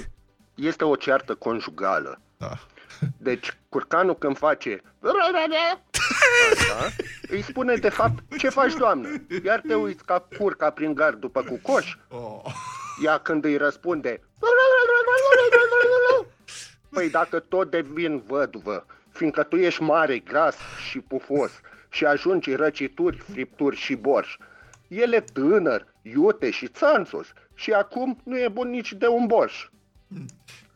[0.55, 2.19] este o ceartă conjugală.
[2.37, 2.53] Da.
[3.17, 4.81] Deci, curcanul când face
[6.51, 6.89] așa,
[7.29, 9.07] îi spune de fapt, ce faci, doamnă?
[9.43, 11.95] Iar te uiți ca curca prin gard după cucoș?
[13.03, 14.21] Ea când îi răspunde,
[16.89, 20.57] păi dacă tot devin văduvă, fiindcă tu ești mare, gras
[20.89, 21.51] și pufos
[21.89, 24.37] și ajungi răcituri, fripturi și borș,
[24.87, 29.69] el e tânăr, iute și țanțos și acum nu e bun nici de un borș.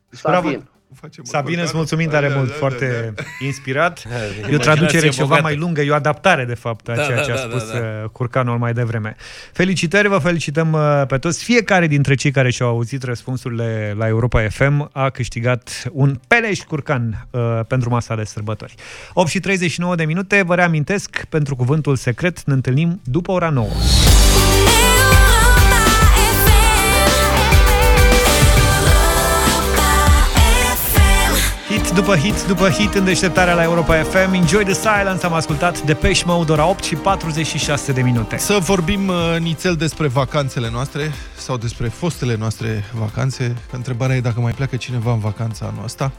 [0.10, 0.70] Sabin.
[0.96, 1.78] Facem Sabine, îți curcanul.
[1.78, 4.04] mulțumim tare Da, mult, da, da, foarte inspirat.
[4.08, 5.42] E o Imaginație traducere ceva bogată.
[5.42, 7.72] mai lungă, e o adaptare, de fapt, a Da, ceea da, ce a da, spus
[7.72, 7.86] da, da.
[8.04, 9.16] uh, Curcanul mai devreme.
[9.54, 11.44] Felicitări, vă felicităm uh, pe toți.
[11.44, 17.28] Fiecare dintre cei care și-au auzit răspunsurile la Europa FM a câștigat un peleș curcan
[17.32, 18.76] uh, pentru masa de sărbători.
[19.14, 23.68] 8 și 39 de minute, vă reamintesc, pentru cuvântul secret ne întâlnim după ora 9.
[31.98, 34.34] După hit după hit în deșteptarea la Europa FM.
[34.34, 38.38] Enjoy the silence, am ascultat Depeche Mode ora 8 și 46 de minute.
[38.38, 43.56] Să vorbim uh, nițel despre vacanțele noastre sau despre fostele noastre vacanțe.
[43.72, 46.12] Întrebarea e dacă mai pleacă cineva în vacanța anul ăsta.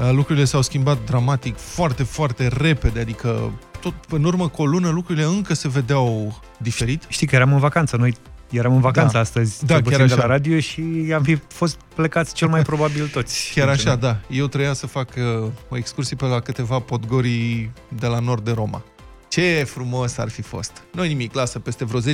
[0.00, 4.88] Uh, Lucrurile s-au schimbat dramatic, foarte, foarte repede, adică tot în urmă cu o lună
[4.88, 7.04] lucrurile încă se vedeau diferit.
[7.08, 8.14] Știi că eram în vacanță, noi
[8.50, 9.18] eram în vacanță Da.
[9.18, 10.26] astăzi, Da, cel chiar puțin de la așa.
[10.32, 10.82] radio și
[11.14, 13.50] am fi fost plecați cel mai probabil toți.
[13.54, 13.88] Chiar Sincer.
[13.92, 14.20] așa, da.
[14.30, 18.50] Eu treia să fac uh, o excursie pe la câteva podgorii de la nord de
[18.52, 18.84] Roma.
[19.28, 20.82] Ce frumos ar fi fost.
[20.92, 22.04] Noi nimic, lasă, peste vreo 10-20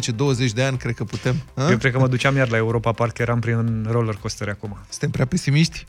[0.55, 1.35] de ani cred că putem.
[1.55, 1.71] A?
[1.71, 4.79] Eu cred că mă duceam iar la Europa, parcă eram prin roller coaster acum.
[4.89, 5.85] Suntem prea pesimiști?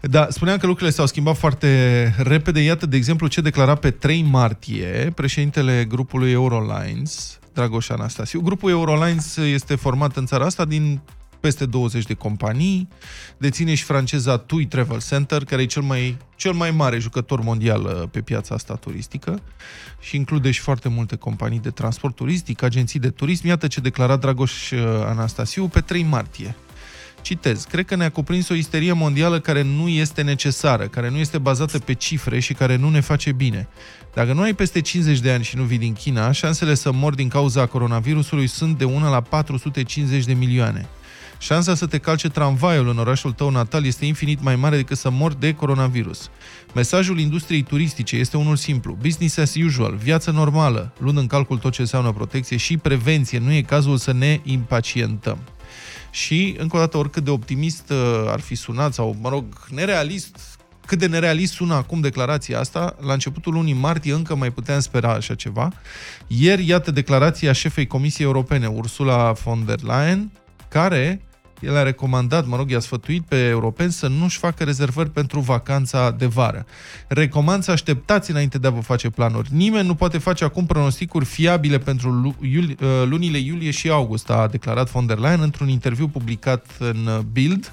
[0.00, 2.60] Da, spuneam că lucrurile s-au schimbat foarte repede.
[2.60, 8.40] Iată, de exemplu, ce declara pe 3 martie președintele grupului Eurolines, Dragoș Anastasiu.
[8.40, 11.00] Grupul Eurolines este format în țara asta din
[11.40, 12.88] peste 20 de companii,
[13.38, 17.82] deține și franceza TUI Travel Center, care e cel mai, cel mai mare jucător mondial
[17.84, 19.42] uh, pe piața asta turistică
[20.00, 23.46] și include și foarte multe companii de transport turistic, agenții de turism.
[23.46, 26.56] Iată ce declara Dragoș uh, Anastasiu pe 3 martie.
[27.20, 31.38] Citez, cred că ne-a cuprins o isterie mondială care nu este necesară, care nu este
[31.38, 33.68] bazată pe cifre și care nu ne face bine.
[34.14, 37.14] Dacă nu ai peste 50 de ani și nu vii din China, șansele să mor
[37.14, 40.88] din cauza coronavirusului sunt de 1 la 450 de milioane.
[41.38, 45.10] Șansa să te calce tramvaiul în orașul tău natal este infinit mai mare decât să
[45.10, 46.30] mori de coronavirus.
[46.74, 48.98] Mesajul industriei turistice este unul simplu.
[49.00, 53.38] Business as usual, viață normală, luând în calcul tot ce înseamnă protecție și prevenție.
[53.38, 55.38] Nu e cazul să ne impacientăm.
[56.10, 60.58] Și, încă o dată, oricât de optimist uh, ar fi sunat, sau, mă rog, nerealist,
[60.86, 65.12] cât de nerealist sună acum declarația asta, la începutul lunii martie încă mai puteam spera
[65.12, 65.72] așa ceva.
[66.26, 70.30] Ieri, iată declarația șefei Comisiei Europene, Ursula von der Leyen,
[70.68, 71.27] care
[71.60, 76.10] el a recomandat, mă rog, i-a sfătuit pe europeni să nu-și facă rezervări pentru vacanța
[76.10, 76.66] de vară.
[77.06, 79.48] Recomand să așteptați înainte de a vă face planuri.
[79.52, 84.30] Nimeni nu poate face acum pronosticuri fiabile pentru lu- iuli, uh, lunile iulie și august,
[84.30, 87.72] a declarat von der Leyen într-un interviu publicat în uh, Bild.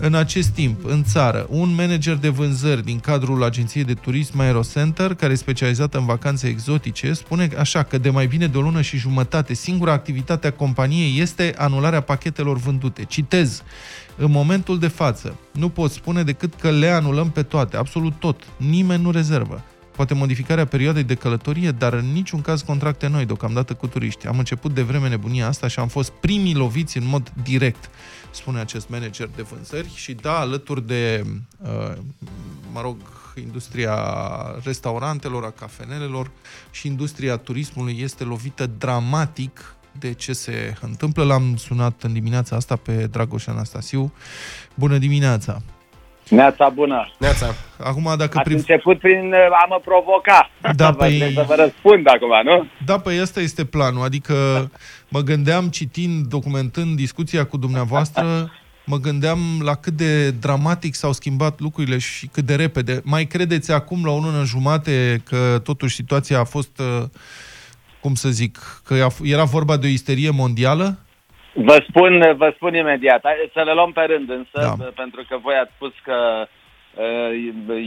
[0.00, 5.14] În acest timp, în țară, un manager de vânzări din cadrul agenției de turism Aerocenter,
[5.14, 8.80] care e specializată în vacanțe exotice, spune așa că de mai bine de o lună
[8.80, 13.04] și jumătate, singura activitate a companiei este anularea pachetelor vândute.
[13.04, 13.62] Citez,
[14.16, 18.42] în momentul de față, nu pot spune decât că le anulăm pe toate, absolut tot.
[18.56, 19.64] Nimeni nu rezervă.
[19.98, 24.26] Poate modificarea perioadei de călătorie, dar în niciun caz contracte noi, deocamdată cu turiști.
[24.26, 27.90] Am început de vreme nebunia asta și am fost primii loviți în mod direct
[28.30, 31.24] spune acest manager de vânzări și da, alături de,
[31.62, 31.92] uh,
[32.72, 32.96] mă rog,
[33.42, 33.94] industria
[34.64, 36.30] restaurantelor, a cafenelelor
[36.70, 41.24] și industria turismului este lovită dramatic de ce se întâmplă.
[41.24, 44.12] L-am sunat în dimineața asta pe Dragoș Anastasiu.
[44.74, 45.62] Bună dimineața!
[46.30, 47.10] Neața bună!
[47.18, 47.54] Neața!
[47.78, 48.56] Acum, dacă Ați priv...
[48.56, 50.50] început prin uh, a mă provoca.
[50.74, 52.66] Da, Vă- păi- Să vă răspund acum, nu?
[52.84, 54.04] Da, păi ăsta este planul.
[54.04, 54.34] Adică
[55.08, 58.50] mă gândeam, citind, documentând discuția cu dumneavoastră,
[58.84, 63.00] mă gândeam la cât de dramatic s-au schimbat lucrurile și cât de repede.
[63.04, 67.04] Mai credeți acum, la o lună jumate, că totuși situația a fost, uh,
[68.00, 70.98] cum să zic, că era vorba de o isterie mondială?
[71.64, 73.20] Vă spun, vă spun imediat.
[73.22, 74.90] Hai Să le luăm pe rând însă, Da.
[74.94, 76.46] pentru că voi ați spus că
[76.94, 77.30] uh,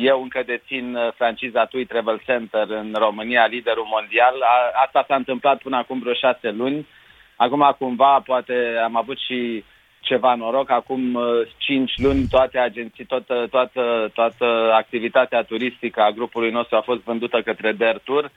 [0.01, 4.33] eu încă dețin uh, franciza TUI Travel Center în România, liderul mondial.
[4.41, 6.87] A- Asta s-a întâmplat până acum vreo șase luni.
[7.35, 8.53] Acum cumva poate
[8.83, 9.63] am avut și
[9.99, 10.69] ceva noroc.
[10.69, 11.23] Acum uh,
[11.57, 17.41] cinci luni toate agenții, toată, toată, toată activitatea turistică a grupului nostru a fost vândută
[17.41, 18.31] către Der Tour.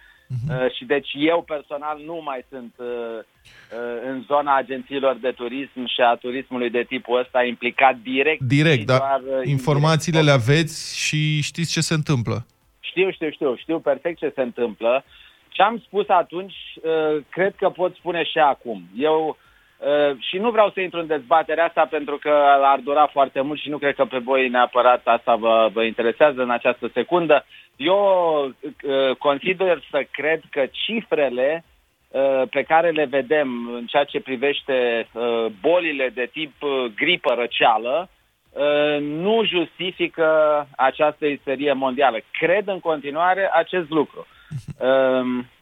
[0.49, 5.87] Uh, și deci eu personal nu mai sunt uh, uh, în zona agențiilor de turism
[5.87, 8.41] și a turismului de tipul ăsta implicat direct.
[8.41, 12.47] Direct, și dar doar, uh, informațiile le aveți și știți ce se întâmplă.
[12.81, 15.05] Știu, știu, știu, știu perfect ce se întâmplă.
[15.49, 18.89] Ce am spus atunci, uh, cred că pot spune și acum.
[18.97, 19.35] Eu uh,
[20.19, 22.31] și nu vreau să intru în dezbaterea asta pentru că
[22.63, 26.43] ar dura foarte mult și nu cred că pe voi neapărat asta vă, vă interesează
[26.43, 27.45] în această secundă.
[27.77, 27.99] Eu
[28.45, 31.65] uh, consider să cred că cifrele
[32.09, 37.35] uh, pe care le vedem în ceea ce privește uh, bolile de tip uh, gripă
[37.35, 38.09] răceală
[38.53, 40.29] uh, nu justifică
[40.77, 42.19] această isterie mondială.
[42.31, 44.27] Cred în continuare acest lucru.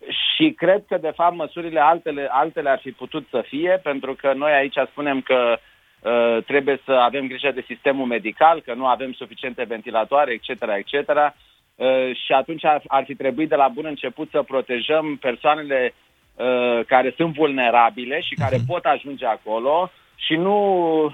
[0.00, 4.14] Um, și cred că, de fapt, măsurile altele, altele ar fi putut să fie, pentru
[4.14, 5.58] că noi aici spunem că
[6.00, 11.08] uh, trebuie să avem grijă de sistemul medical, că nu avem suficiente ventilatoare, etc., etc.,
[11.74, 15.94] uh, și atunci ar, ar fi trebuit de la bun început să protejăm persoanele
[16.34, 19.90] uh, care sunt vulnerabile și care pot ajunge acolo
[20.26, 20.56] și nu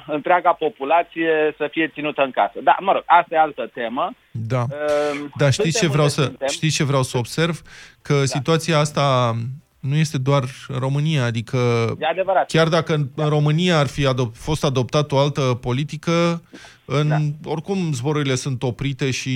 [0.06, 2.58] întreaga populație să fie ținută în casă.
[2.62, 4.12] Da, mă rog, asta e altă temă.
[4.30, 4.60] Da.
[4.62, 6.48] Uh, Dar știți ce suntem vreau unde să, suntem.
[6.48, 7.60] știți ce vreau să observ?
[8.02, 9.34] Că situația asta
[9.80, 11.56] nu este doar în România, adică
[12.00, 12.46] E adevărat.
[12.46, 16.42] chiar dacă în în România ar fi adop- fost adoptată o altă politică,
[16.84, 17.10] în,
[17.44, 19.30] oricum zborurile sunt oprite și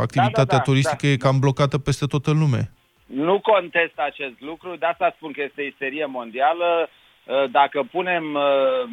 [0.00, 1.12] activitatea Da, da, da, turistică da.
[1.12, 2.70] e cam blocată peste tot în lume.
[3.06, 6.88] Nu contest acest lucru, de asta spun că este isterie mondială.
[7.26, 8.84] Uh, Dacă punem, uh,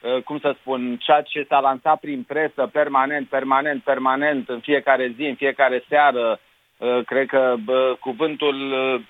[0.00, 5.12] uh, cum să spun, ceea ce s-a lansat prin presă permanent, permanent, permanent, în fiecare
[5.16, 6.40] zi, în fiecare seară,
[6.80, 9.00] Uh, Cred că bă, cuvântul uh,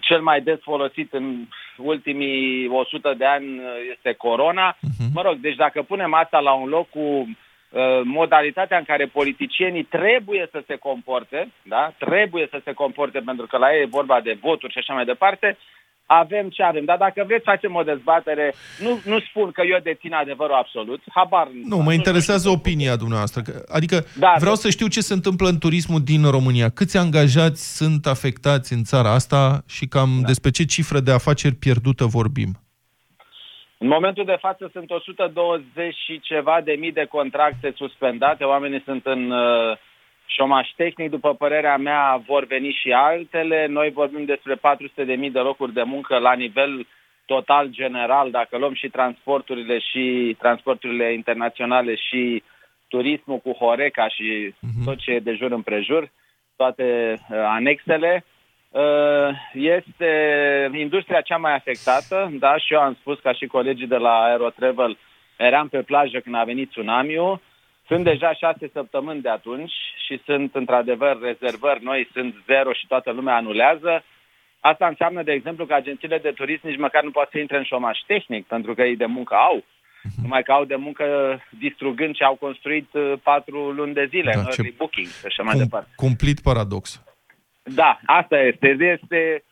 [0.00, 1.46] cel mai des folosit în
[1.76, 3.64] ultimii 100 de ani uh,
[3.96, 4.76] este corona.
[5.14, 9.82] Mă rog, deci dacă punem asta la un loc cu uh, modalitatea în care politicienii
[9.82, 11.92] trebuie să se comporte, da?
[11.98, 15.04] Trebuie să se comporte pentru că la ei e vorba de voturi și așa mai
[15.04, 15.58] departe,
[16.06, 16.84] avem ce avem.
[16.84, 21.48] Dar dacă vreți facem o dezbatere, nu, nu spun că eu dețin adevărul absolut, habar
[21.64, 23.42] Nu, mă interesează opinia dumneavoastră.
[23.42, 24.60] Că- Adică Da, vreau da.
[24.60, 26.68] să știu ce se întâmplă în turismul din România.
[26.68, 30.26] Câți angajați sunt afectați în țara asta și cam Da.
[30.26, 32.50] despre ce cifră de afaceri pierdută vorbim?
[33.78, 39.06] În momentul de față sunt 120 și ceva de mii de contracte suspendate, oamenii sunt
[39.06, 39.76] în uh,
[40.36, 43.66] șomaș tehnic, după părerea mea vor veni și altele.
[43.66, 46.86] Noi vorbim despre 400 de mii de locuri de muncă la nivel
[47.26, 52.42] total general, dacă luăm și transporturile și transporturile internaționale și
[52.88, 54.54] turismul cu Horeca și
[54.84, 56.10] tot ce e de jur împrejur,
[56.56, 56.86] toate
[57.18, 58.24] uh, anexele.
[58.70, 60.10] Uh, este
[60.74, 64.98] industria cea mai afectată, da, și eu am spus ca și colegii de la Aerotravel,
[65.36, 67.40] eram pe plajă când a venit tsunamiul,
[67.86, 69.72] sunt deja șase săptămâni de atunci
[70.06, 74.04] și sunt într-adevăr rezervări noi, sunt zero și toată lumea anulează.
[74.60, 77.64] Asta înseamnă, de exemplu, că agențiile de turism nici măcar nu pot să intre în
[77.64, 79.64] șomaș tehnic, pentru că ei de muncă au.
[80.22, 81.04] Numai că au de muncă
[81.58, 85.26] distrugând ce au construit uh, patru luni de zile Da, în ce- early booking și
[85.26, 85.88] așa mai Cum, departe.
[85.96, 87.02] cumplit paradox.
[87.62, 88.68] Da, asta este.
[88.78, 89.51] Este uh,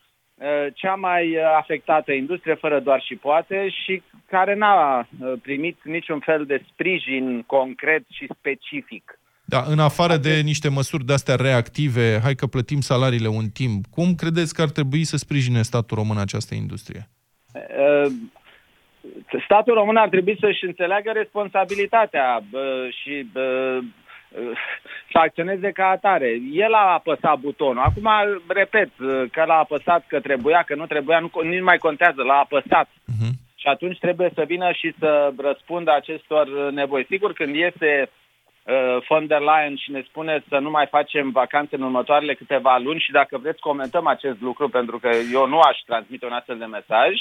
[0.75, 6.19] cea mai uh, afectată industrie, fără doar și poate, și care n-a uh, primit niciun
[6.19, 9.19] fel de sprijin concret și specific.
[9.45, 14.15] Da, în afară de niște măsuri de-astea reactive, hai că plătim salariile un timp, cum
[14.15, 17.09] credeți că ar trebui să sprijine statul român această industrie?
[17.55, 18.13] Uh,
[19.45, 22.61] Statul român ar trebui să-și înțeleagă responsabilitatea uh,
[23.03, 23.85] și uh, uh,
[25.11, 26.39] să acționeze ca atare.
[26.53, 27.83] El a apăsat butonul.
[27.83, 28.09] Acum,
[28.49, 32.23] repet, uh, că l-a apăsat, că trebuia, că nu trebuia, nu, nici nu mai contează,
[32.23, 32.89] l-a apăsat.
[33.55, 37.07] Și atunci trebuie să vină și să răspundă acestor uh, nevoi.
[37.09, 41.77] Sigur, când iese uh, von der Leyen și ne spune să nu mai facem vacanțe
[41.77, 45.79] în următoarele câteva luni și dacă vreți comentăm acest lucru, pentru că eu nu aș
[45.87, 47.13] transmite un astfel de mesaj,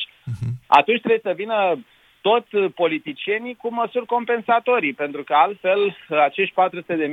[0.68, 1.78] atunci trebuie să vină
[2.22, 6.54] tot uh, politicienii cu măsuri compensatorii, pentru că altfel uh, acești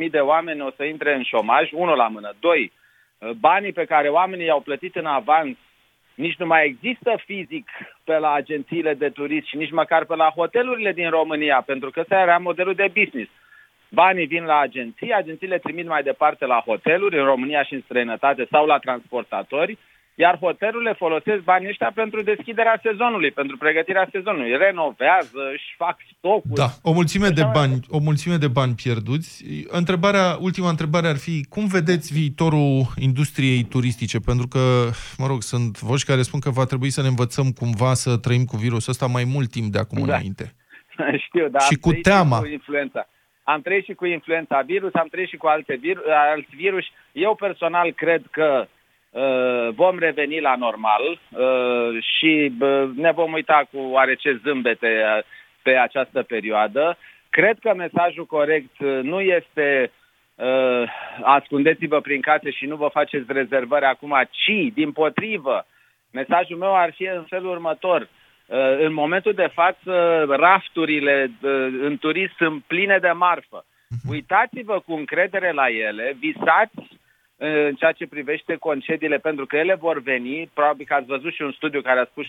[0.05, 2.35] 400.000 de oameni o să intre în șomaj, unul la mână.
[2.41, 2.73] Doi,
[3.19, 5.57] uh, banii pe care oamenii i-au plătit în avans
[6.17, 7.69] nici nu mai există fizic
[8.05, 12.01] pe la agențiile de turism și nici măcar pe la hotelurile din România, pentru că
[12.01, 13.31] ăsta era modelul de business.
[13.89, 18.47] Banii vin la agenții, agențiile trimit mai departe la hoteluri în România și în străinătate
[18.51, 19.79] sau la transportatori,
[20.19, 24.57] iar hotelurile folosesc banii ăștia pentru deschiderea sezonului, pentru pregătirea sezonului.
[24.57, 26.55] Renovează, își fac stocuri.
[26.55, 29.45] Da, o mulțime de bani, o mulțime de bani pierduți.
[29.69, 34.19] Întrebarea, ultima întrebare ar fi, cum vedeți viitorul industriei turistice?
[34.19, 34.61] Pentru că,
[35.19, 38.45] mă rog, sunt voci care spun că va trebui să ne învățăm cumva să trăim
[38.45, 40.15] cu virusul ăsta mai mult timp de acum Da.
[40.15, 40.55] înainte.
[41.27, 42.37] Știu, dar Și am cu trăit teama.
[42.37, 43.09] Și cu influența.
[43.43, 45.99] Am trăit și cu influența virus, am trăit și cu alte vir,
[46.33, 46.85] alți virus.
[47.13, 48.76] Eu personal cred că uh,
[49.75, 55.25] vom reveni la normal uh, și uh, ne vom uita cu oarece zâmbete uh,
[55.63, 56.99] pe această perioadă.
[57.31, 59.93] Cred că mesajul corect uh, nu este
[60.35, 60.83] uh,
[61.23, 65.67] ascundeți-vă prin case și nu vă faceți rezervări acum, ci, din potrivă,
[66.13, 68.01] mesajul meu ar fi în felul următor.
[68.47, 71.51] Uh, În momentul de față, rafturile uh,
[71.81, 73.65] în turism sunt pline de marfă.
[74.09, 76.96] Uitați-vă cu încredere la ele, visați uh,
[77.39, 80.51] în ceea ce privește concediile, pentru că ele vor veni.
[80.55, 82.29] Probabil că ați văzut și un studiu care a spus 70%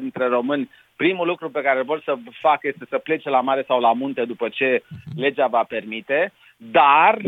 [0.00, 3.80] dintre români, primul lucru pe care vor să facă este să plece la mare sau
[3.80, 4.82] la munte după ce
[5.16, 7.18] legea va permite, dar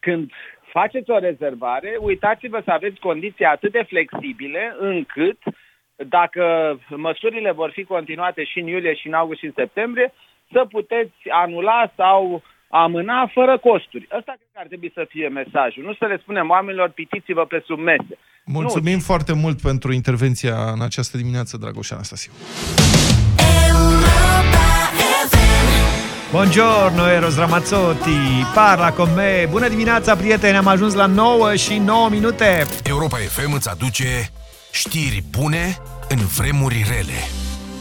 [0.00, 0.32] când
[0.62, 5.38] faceți o rezervare, uitați-vă să aveți condiții atât de flexibile încât
[5.96, 10.12] dacă măsurile vor fi continuate și în iulie, și în august, și în septembrie,
[10.52, 14.08] să puteți anula sau amâna fără costuri.
[14.18, 15.82] Ăsta cred că ar trebui să fie mesajul.
[15.84, 18.18] Nu să le spunem oamenilor, pitiți-vă pe sub mese.
[18.44, 22.32] Mulțumim foarte mult pentru intervenția în această dimineață, Dragoș Anastasiu.
[26.30, 29.46] Buongiorno, Eros Ramazzotti, parla con me.
[29.50, 32.66] Bună dimineața, prieteni, am ajuns la 9 și 9 minute.
[32.88, 34.04] Europa FM îți aduce
[34.72, 35.76] știri bune
[36.08, 37.39] în vremuri rele.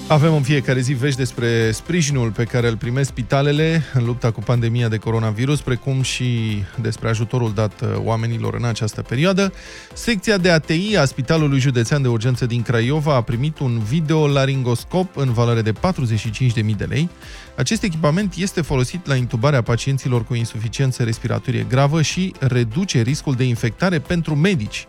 [0.09, 4.39] Avem în fiecare zi vești despre sprijinul pe care îl primesc spitalele în lupta cu
[4.39, 9.53] pandemia de coronavirus, precum și despre ajutorul dat uh, oamenilor în această perioadă.
[9.93, 15.33] Secția de ATI a Spitalului Județean de Urgență din Craiova a primit un videolaringoscop în
[15.33, 17.09] valoare de 45.000 de lei.
[17.55, 23.43] Acest echipament este folosit la intubarea pacienților cu insuficiență respiratorie gravă și reduce riscul de
[23.43, 24.87] infectare pentru medici.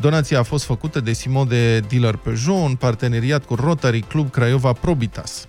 [0.00, 4.72] Donația a fost făcută de Simon de Dealer Peugeot în parteneriat cu Rotary Club Craiova
[4.72, 5.46] Probitas.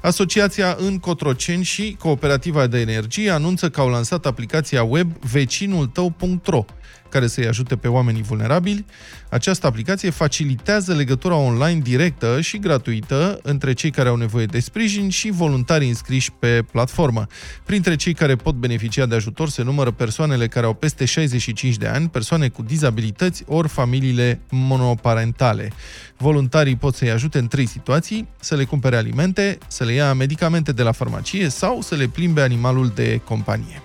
[0.00, 6.64] Asociația în Cotroceni și Cooperativa de Energie anunță că au lansat aplicația web vecinultău.ro,
[7.08, 8.84] care să-i ajute pe oamenii vulnerabili.
[9.30, 15.08] Această aplicație facilitează legătura online directă și gratuită între cei care au nevoie de sprijin
[15.08, 17.26] și voluntarii înscriși pe platformă.
[17.64, 21.86] Printre cei care pot beneficia de ajutor se numără persoanele care au peste 65 de
[21.86, 25.72] ani, persoane cu dizabilități ori familiile monoparentale.
[26.16, 30.72] Voluntarii pot să-i ajute în trei situații, să le cumpere alimente, să le ia medicamente
[30.72, 33.82] de la farmacie sau să le plimbe animalul de companie.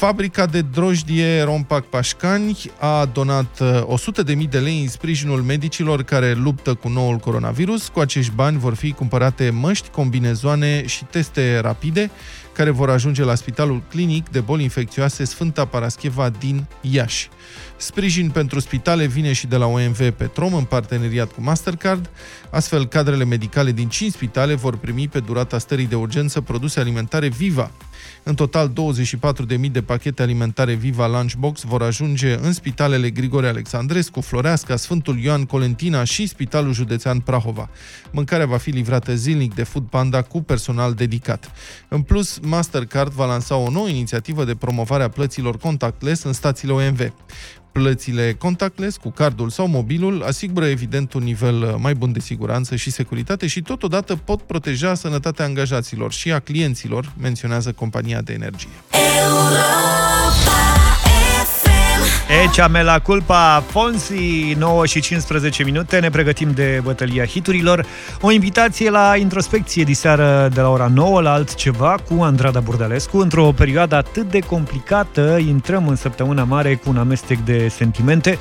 [0.00, 6.74] Fabrica de drojdie Rompac Pașcani a donat 100.000 de lei în sprijinul medicilor care luptă
[6.74, 7.88] cu noul coronavirus.
[7.88, 12.10] Cu acești bani vor fi cumpărate măști, combinezoane și teste rapide
[12.52, 17.28] care vor ajunge la Spitalul Clinic de Boli Infecțioase Sfânta Parascheva din Iași.
[17.80, 22.10] Sprijin pentru spitale vine și de la OMV Petrom în parteneriat cu Mastercard.
[22.50, 27.28] Astfel, cadrele medicale din 5 spitale vor primi pe durata stării de urgență produse alimentare
[27.28, 27.70] Viva.
[28.22, 34.76] În total, 24.000 de pachete alimentare Viva Lunchbox vor ajunge în spitalele Grigore Alexandrescu, Floreasca,
[34.76, 37.70] Sfântul Ioan Colentina și Spitalul Județean Prahova.
[38.10, 41.50] Mâncarea va fi livrată zilnic de Food Panda cu personal dedicat.
[41.88, 46.72] În plus, Mastercard va lansa o nouă inițiativă de promovare a plăților contactless în stațiile
[46.72, 47.12] OMV.
[47.72, 52.76] Plățile contactless cu cardul sau mobilul asigură evident un nivel uh, mai bun de siguranță
[52.76, 58.68] și securitate și totodată pot proteja sănătatea angajaților și a clienților, menționează compania de energie.
[62.38, 67.86] Echame la culpa Fonsi, 9 și 15 minute, ne pregătim de bătălia hiturilor.
[68.20, 73.18] O invitație la introspecție diseară de la ora 9 la altceva cu Andrada Burdalescu.
[73.18, 78.38] Într-o perioadă atât de complicată, intrăm în săptămâna mare cu un amestec de sentimente,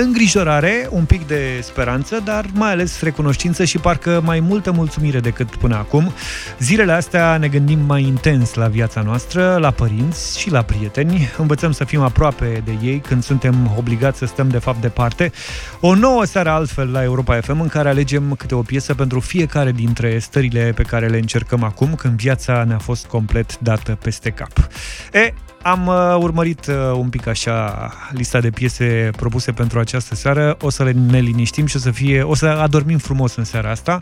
[0.00, 5.56] îngrijorare, un pic de speranță, dar mai ales recunoștință și parcă mai multă mulțumire decât
[5.56, 6.12] până acum.
[6.58, 11.30] Zilele astea ne gândim mai intens la viața noastră, la părinți și la prieteni.
[11.36, 15.32] Învățăm să fim aproape de ei când suntem obligați să stăm de fapt departe.
[15.80, 19.72] O nouă seară altfel la Europa FM în care alegem câte o piesă pentru fiecare
[19.72, 24.68] dintre stările pe care le încercăm acum când viața ne-a fost complet dată peste cap.
[25.12, 25.32] E,
[25.66, 30.56] am uh, urmărit uh, un pic așa lista de piese propuse pentru această seară.
[30.60, 33.70] O să le ne liniștim și o să fie, o să adormim frumos în seara
[33.70, 33.98] asta.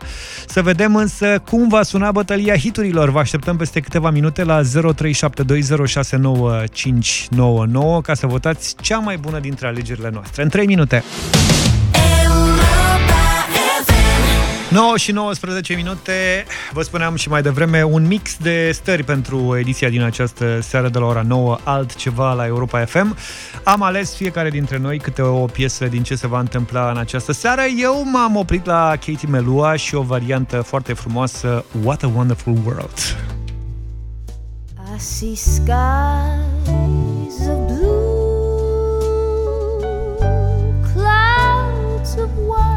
[0.47, 3.09] Să vedem însă cum va suna bătălia hiturilor.
[3.09, 4.67] Vă așteptăm peste câteva minute la 0372069599
[8.03, 10.43] ca să votați cea mai bună dintre alegerile noastre.
[10.43, 11.03] În 3 minute.
[14.75, 19.89] 9 și 19 minute, vă spuneam și mai devreme, un mix de stări pentru ediția
[19.89, 23.17] din această seară de la ora 9, altceva la Europa FM.
[23.63, 27.31] Am ales fiecare dintre noi câte o piesă din ce se va întâmpla în această
[27.31, 27.61] seară.
[27.77, 33.17] Eu m-am oprit la Katie Melua și o variantă foarte frumoasă, What a Wonderful World.
[34.95, 35.67] I see skies
[37.47, 38.25] of blue,
[40.93, 42.74] clouds of white,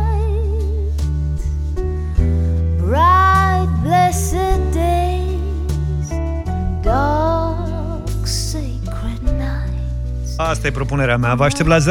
[2.88, 6.08] bright, blessed days,
[6.82, 10.34] dark, sacred nights.
[10.36, 11.34] Asta e propunerea mea.
[11.34, 11.82] Vă aștept la 0372069599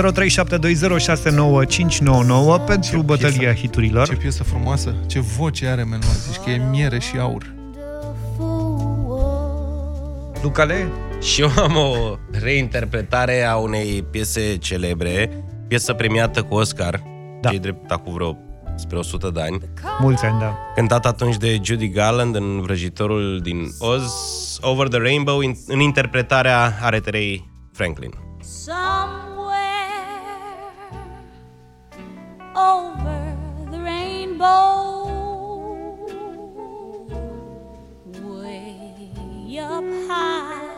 [2.66, 4.08] pentru bătălia hiturilor.
[4.08, 7.56] Ce piesă frumoasă, ce voce are Menua, zici că e miere și aur.
[10.42, 10.88] Lucale?
[11.22, 15.30] Și eu am o reinterpretare a unei piese celebre,
[15.68, 17.04] piesă premiată cu Oscar,
[17.42, 17.50] da.
[17.50, 18.38] cei drept acum vreo
[18.78, 19.60] spre 100 de ani.
[20.00, 20.58] Mulți ani, da.
[20.76, 24.14] Cântat atunci de Judy Garland în vrăjitorul din Oz,
[24.62, 28.12] Over the Rainbow, in, în interpretarea Areterei Franklin.
[28.42, 29.58] Somewhere
[32.56, 33.38] over
[33.72, 34.98] the rainbow,
[38.42, 40.77] way up high.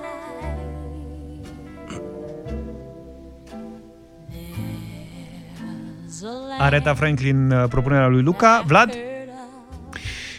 [6.60, 8.64] Areta Franklin, uh, propunerea lui Luca.
[8.66, 8.94] Vlad?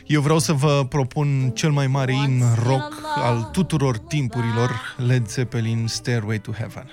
[0.07, 5.87] Eu vreau să vă propun cel mai mare imn rock al tuturor timpurilor, Led Zeppelin,
[5.87, 6.91] Stairway to Heaven.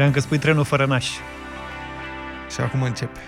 [0.00, 1.08] Cream că spui trenul fără naș.
[2.50, 3.18] Și acum începe.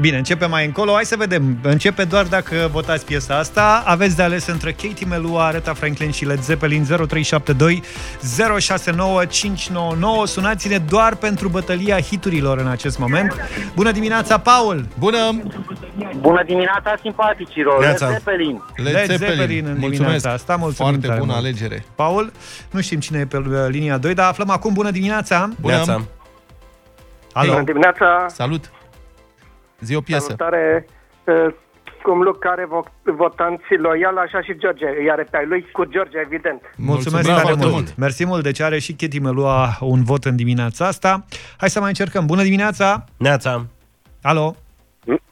[0.00, 0.92] Bine, începe mai încolo.
[0.92, 1.58] Hai să vedem.
[1.62, 3.82] Începe doar dacă votați piesa asta.
[3.86, 7.82] Aveți de ales între Katie Melua, Aretha Franklin și Led Zeppelin 0372
[8.58, 10.26] 069 599.
[10.26, 13.34] Sunați-ne doar pentru bătălia hiturilor în acest moment.
[13.74, 14.86] Bună dimineața, Paul!
[14.98, 15.18] Bună!
[16.20, 17.80] Bună dimineața, simpaticilor!
[17.80, 18.06] Neața.
[18.08, 18.62] Led Zeppelin!
[18.76, 19.90] Led, Zeppelin, în Mulțumesc.
[19.92, 20.56] dimineața asta.
[20.56, 21.44] Mulțumim Foarte tare bună mult.
[21.44, 21.84] alegere.
[21.94, 22.32] Paul,
[22.70, 24.72] nu știm cine e pe uh, linia 2, dar aflăm acum.
[24.72, 25.48] Bună dimineața!
[25.60, 26.06] Bună.
[27.32, 27.50] Alo.
[27.52, 28.26] Bună dimineața!
[28.28, 28.70] Salut!
[29.80, 30.24] Zi o piesă.
[30.24, 30.86] Salutare!
[31.24, 31.54] Uh,
[32.02, 35.84] Cum Luc are vo- votanți loial, așa și George îi are pe ai lui, cu
[35.84, 36.60] George, evident.
[36.76, 37.96] Mulțumesc tare mult.
[37.96, 38.42] Mersi mult.
[38.42, 41.24] Deci are și Katie Melua un vot în dimineața asta.
[41.56, 42.26] Hai să mai încercăm.
[42.26, 43.04] Bună dimineața!
[43.16, 43.66] Neața!
[44.22, 44.56] Alo!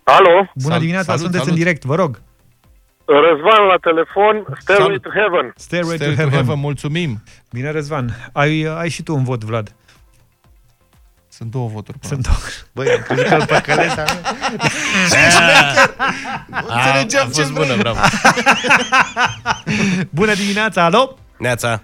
[0.05, 0.51] Alo!
[0.63, 2.21] Bună dimineața, sunteți în direct, vă rog.
[3.05, 5.53] Răzvan la telefon, Stairway to Heaven.
[5.57, 6.45] Stairway, Stairway to to Heaven.
[6.47, 7.23] Heaven, mulțumim.
[7.53, 8.09] Bine, Răzvan.
[8.33, 9.75] Ai, ai și tu un vot, Vlad.
[11.37, 11.99] Sunt două voturi.
[12.01, 12.37] Sunt două.
[12.75, 13.99] Băi, am crezut că îl păcălesc.
[16.75, 17.79] Înțelegeam a ce fost bună, vrei.
[17.79, 17.99] bravo.
[20.21, 21.17] Bună dimineața, alo?
[21.39, 21.83] Neața.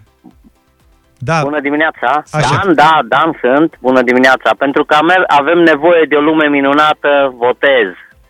[1.18, 1.40] Da.
[1.42, 2.22] Bună dimineața!
[2.30, 2.60] Așa.
[2.64, 3.74] Dan, da, Dan sunt.
[3.80, 4.50] Bună dimineața!
[4.58, 7.88] Pentru că ame- avem nevoie de o lume minunată, votez.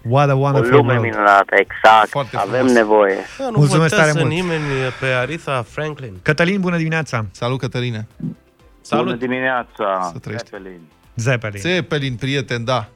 [0.09, 1.11] What a O wonderful lume world.
[1.11, 2.09] minunată, exact.
[2.09, 2.73] Foarte avem frumos.
[2.73, 3.17] nevoie.
[3.39, 4.35] Da, nu Mulțumesc votează tare mult.
[4.41, 4.65] nimeni
[5.01, 6.13] pe Aretha Franklin.
[6.23, 7.25] Cătălin, bună dimineața.
[7.31, 8.07] Salut, Cătăline.
[8.81, 9.19] Salut.
[9.19, 10.11] dimineața!
[10.13, 10.51] Să trăiești.
[11.21, 11.61] Zeppelin.
[11.61, 12.91] Zeppelin, prieten, da.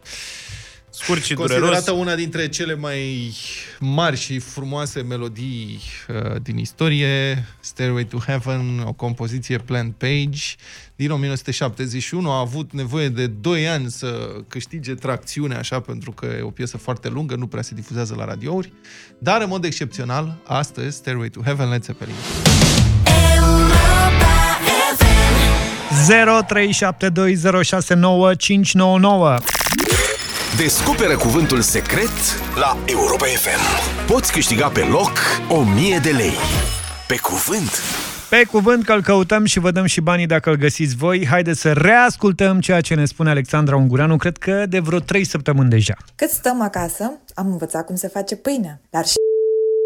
[0.90, 2.00] Scurt și Considerată dureros.
[2.00, 3.32] una dintre cele mai
[3.80, 10.40] mari și frumoase melodii uh, din istorie, Stairway to Heaven, o compoziție Plant Page
[10.96, 12.30] din 1971.
[12.30, 16.76] A avut nevoie de 2 ani să câștige tracțiune, așa, pentru că e o piesă
[16.76, 18.72] foarte lungă, nu prea se difuzează la radiouri,
[19.18, 22.14] dar în mod excepțional, astăzi, Stairway to Heaven, Led Zeppelin.
[26.05, 26.09] 0372069599.
[30.57, 32.11] Descoperă cuvântul secret
[32.57, 33.61] la Europa FM.
[34.07, 35.12] Poți câștiga pe loc
[35.48, 36.32] 1000 de lei.
[37.09, 37.70] Pe cuvânt.
[38.30, 41.26] Pe cuvânt că îl căutăm și vă dăm și banii dacă îl găsiți voi.
[41.26, 45.70] Haideți să reascultăm ceea ce ne spune Alexandra Ungureanu, cred că de vreo 3 săptămâni
[45.70, 45.94] deja.
[46.14, 49.14] Cât stăm acasă, am învățat cum se face pâine, dar și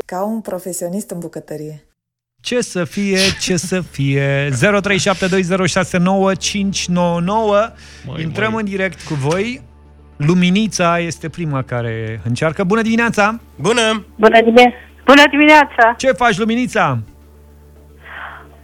[0.07, 1.88] ca un profesionist în bucătărie.
[2.41, 4.53] Ce să fie, ce să fie 0372069599
[8.20, 9.61] Intrăm în direct cu voi
[10.16, 13.41] Luminița este prima care încearcă Bună dimineața!
[13.57, 14.05] Bună!
[14.16, 14.74] Bună, dimine-
[15.05, 15.95] Bună dimineața!
[15.97, 16.99] Ce faci, Luminița?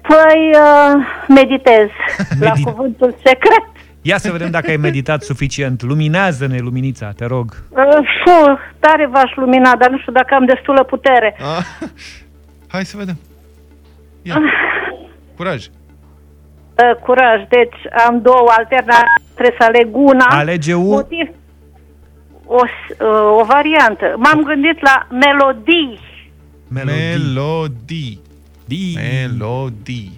[0.01, 0.95] Păi, uh,
[1.29, 1.89] meditez
[2.47, 3.63] la Medi- cuvântul secret.
[4.03, 7.83] Ia să vedem dacă ai meditat suficient Luminează-ne, Luminița, te rog Uh,
[8.25, 11.37] fu, tare v-aș lumina, dar nu știu dacă am destulă putere.
[11.39, 11.65] Ah.
[12.69, 13.19] Hai să vedem.
[14.25, 14.37] Ia.
[15.37, 15.67] Curaj.
[15.67, 20.27] Uh, curaj, deci am două alternative, trebuie să aleg una.
[20.29, 21.29] Alege un Motiv,
[22.47, 24.15] o, s- uh, o variantă.
[24.17, 26.01] M-am gândit la melodii.
[26.69, 28.21] Melodii.
[28.65, 28.95] Di.
[28.97, 30.17] Melodii.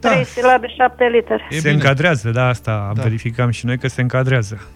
[0.00, 0.08] Da.
[0.10, 1.46] Trei silabe, șapte litere.
[1.50, 3.02] Se încadrează, da, asta da.
[3.02, 4.68] verificam și noi că se încadrează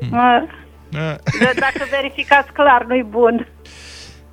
[0.00, 0.44] Uh,
[0.90, 3.46] de- Dacă verificați clar, nu-i bun.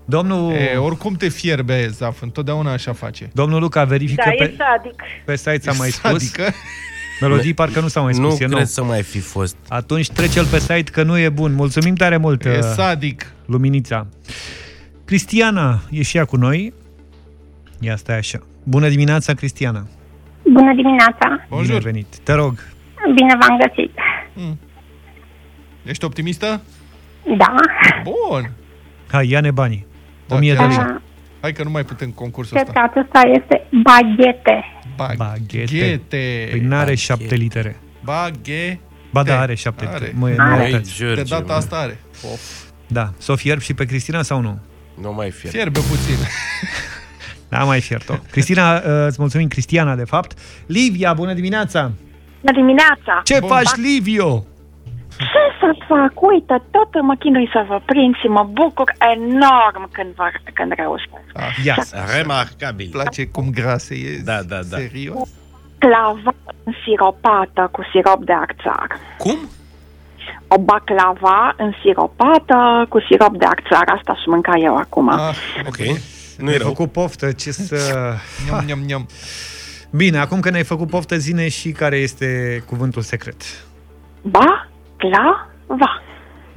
[0.06, 0.52] Domnul...
[0.52, 3.30] E, oricum te fierbe, Zaf, întotdeauna așa face.
[3.34, 5.02] Domnul Luca, verifică Da, pe, e sadic.
[5.26, 6.44] pe site s-a E mai spus sadică?
[7.22, 8.64] Melodii parcă nu s-au mai Nu spus, e cred nou.
[8.64, 9.56] să mai fi fost.
[9.70, 11.54] Atunci trece-l pe site că nu e bun.
[11.54, 13.32] Mulțumim tare mult, E uh, sadic.
[13.46, 14.08] Luminița.
[15.06, 16.74] Cristiana e și ea cu noi.
[17.80, 18.40] Ia stai așa.
[18.64, 19.88] Bună dimineața, Cristiana.
[20.44, 21.46] Bună dimineața!
[21.62, 22.18] Bine ai venit.
[22.24, 22.60] Te rog.
[23.16, 23.94] Bine v-am găsit!
[25.84, 26.62] Ești optimistă?
[27.38, 27.54] Da,
[28.04, 28.52] Bun.
[29.12, 29.86] Hai, ia-ne banii.
[30.28, 30.78] Da, 1000 de chiar lei.
[30.78, 31.02] așa.
[31.42, 33.00] Hai că nu mai putem concursul cred că ăsta.
[33.00, 34.64] acesta este baghete.
[34.96, 36.48] Baghete.
[36.50, 37.80] Păi n-are șapte litere.
[38.04, 38.80] Baghe.
[39.12, 39.94] Ba da, are șapte Are.
[39.94, 40.14] litere.
[40.18, 40.70] Mă, mă Are.
[40.70, 41.00] iertați.
[41.00, 42.00] De data asta are.
[42.32, 42.42] Of.
[42.88, 43.10] Da.
[43.18, 44.60] S-o fierb și pe Cristina sau nu?
[45.02, 45.54] Nu mai fierb.
[45.56, 46.16] Fierbe puțin.
[47.50, 48.14] Da, mai fiert-o.
[48.32, 50.38] Cristina, uh, îți mulțumim, Cristiana, de fapt.
[50.66, 51.92] Livia, bună dimineața!
[52.42, 53.22] Bună dimineața!
[53.24, 54.46] Ce faci, Livio?
[55.34, 56.22] Ce să fac?
[56.32, 61.12] Uite, tot mă chinui să vă prind și mă bucur enorm când, vă, când reușesc.
[61.64, 61.76] Ia.
[62.16, 62.90] Remarcabil.
[62.92, 64.22] place cum grase e.
[64.24, 64.78] Da, da, da.
[64.78, 65.30] Serios?
[65.78, 68.88] Clava însiropată cu sirop de arțar.
[69.18, 69.38] Cum?
[70.48, 73.84] O baclava însiropată cu sirop de arțar.
[73.98, 75.10] Asta aș mânca eu acum.
[75.10, 75.36] Ah,
[75.68, 75.78] ok.
[76.38, 78.16] Nu e făcut poftă, ce să...
[78.46, 79.08] Niam, niam, niam.
[79.92, 83.42] Bine, acum că ne-ai făcut poftă, zine și care este cuvântul secret.
[84.22, 84.68] Ba,
[85.10, 86.02] cla, va.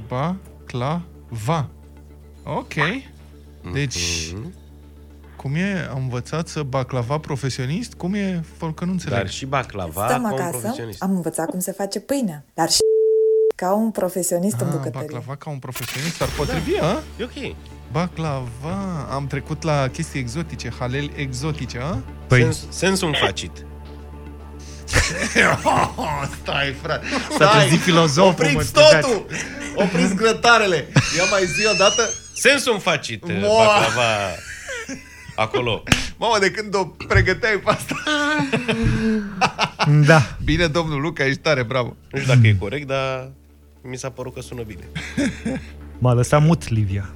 [0.08, 0.36] Ba,
[0.66, 1.68] cla, va.
[2.44, 2.74] Ok.
[3.72, 4.34] Deci,
[5.36, 5.88] Cum e?
[5.90, 7.94] Am învățat să baclava profesionist?
[7.94, 8.44] Cum e?
[8.74, 9.18] Că nu înțeleg.
[9.18, 11.02] Dar și baclava Stăm ca un acasă, profesionist.
[11.02, 12.78] am învățat cum se face pâine, dar și
[13.56, 15.06] ca un profesionist în Ah, bucătărie.
[15.06, 16.92] baclava ca un profesionist ar potrivi, a?
[17.18, 17.56] E ok.
[17.92, 19.06] Baclava.
[19.10, 21.94] Am trecut la chestii exotice, haleli exotice, a?
[22.26, 23.66] Păi- Sens, sensum facit.
[26.42, 27.06] Stai, frate.
[27.38, 29.08] S-a trezit filozoful, mă, Opriți scuzați.
[29.08, 29.26] totul!
[29.74, 30.88] Opriți grătarele!
[31.16, 32.02] Ia mai zi odată.
[32.34, 33.64] Sensum facit, Moa!
[33.64, 34.34] baclava
[35.36, 35.82] acolo.
[36.16, 37.94] Mamă, de când o pregăteai pe asta?
[40.06, 40.36] Da.
[40.44, 41.96] Bine, domnul Luca, ești tare, bravo.
[42.10, 43.30] Nu știu dacă e corect, dar
[43.82, 44.84] mi s-a părut că sună bine.
[45.98, 47.08] M-a lăsat mut, Livia,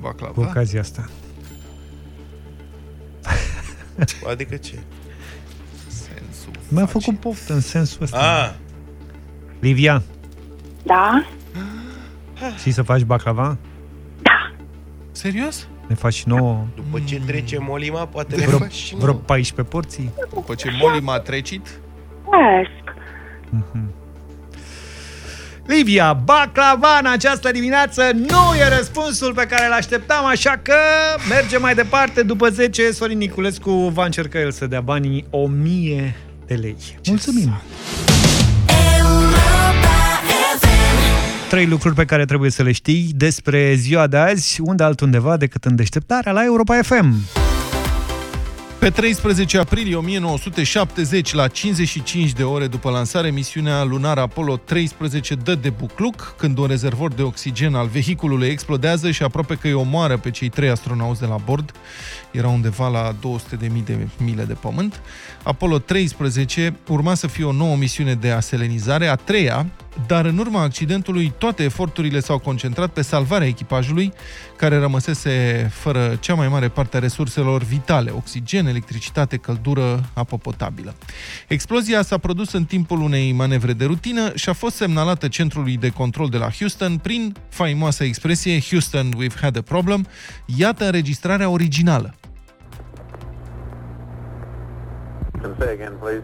[0.00, 0.32] Baclava.
[0.32, 1.08] cu ocazia asta.
[4.30, 4.78] Adică ce?
[6.74, 6.76] Sensul.
[6.76, 8.18] Mi-a făcut poftă în sensul ăsta.
[8.18, 8.50] Ah,
[9.60, 10.02] Livia,
[10.82, 11.24] Da?
[12.58, 13.56] știi să faci baclava?
[15.12, 15.66] Serios?
[15.86, 19.18] Ne faci și nouă după ce trece molima, poate ne vreo, faci și vreo nouă.
[19.26, 20.10] 14 porții?
[20.34, 22.94] După ce Molly m-a trecit,Esc.
[25.66, 30.74] Livia, baclava în această dimineață nu e răspunsul pe care îl așteptam, așa că
[31.28, 32.22] mergem mai departe.
[32.22, 36.14] După 10, Sorin Niculescu va încerca el să dea banii 1000 de
[36.54, 36.76] lei.
[37.06, 37.52] Mulțumim!
[41.48, 45.64] Trei lucruri pe care trebuie să le știi despre ziua de azi, unde altundeva decât
[45.64, 47.14] în deșteptarea la Europa FM.
[48.82, 55.54] Pe 13 aprilie 1970, la 55 de ore după lansare, misiunea lunară Apollo 13 dă
[55.54, 60.16] de bucluc când un rezervor de oxigen al vehiculului explodează și aproape că îi omoară
[60.16, 61.72] pe cei trei astronauți de la bord.
[62.32, 65.00] Era undeva la 200 de mii de mile de pământ.
[65.42, 69.66] Apollo 13 urma să fie o nouă misiune de aselenizare, a treia,
[70.06, 74.12] dar în urma accidentului toate eforturile s-au concentrat pe salvarea echipajului,
[74.56, 80.94] care rămăsese fără cea mai mare parte a resurselor vitale, oxigen, electricitate, căldură, apă potabilă.
[81.48, 85.88] Explozia s-a produs în timpul unei manevre de rutină și a fost semnalată centrului de
[85.88, 90.06] control de la Houston prin faimoasa expresie Houston, we've had a problem.
[90.46, 92.14] Iată înregistrarea originală.
[95.58, 96.22] Say again, please.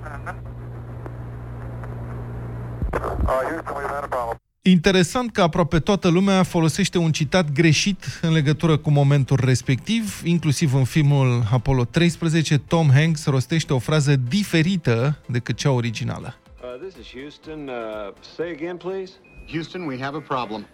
[2.92, 4.36] Uh, Houston, we've had a problem.
[4.62, 10.74] Interesant că aproape toată lumea folosește un citat greșit în legătură cu momentul respectiv, inclusiv
[10.74, 16.34] în filmul Apollo 13, Tom Hanks rostește o frază diferită decât cea originală.
[16.62, 17.68] Uh, this is Houston.
[17.68, 19.12] Uh, say again, please.
[19.52, 20.66] Houston, we have a problem.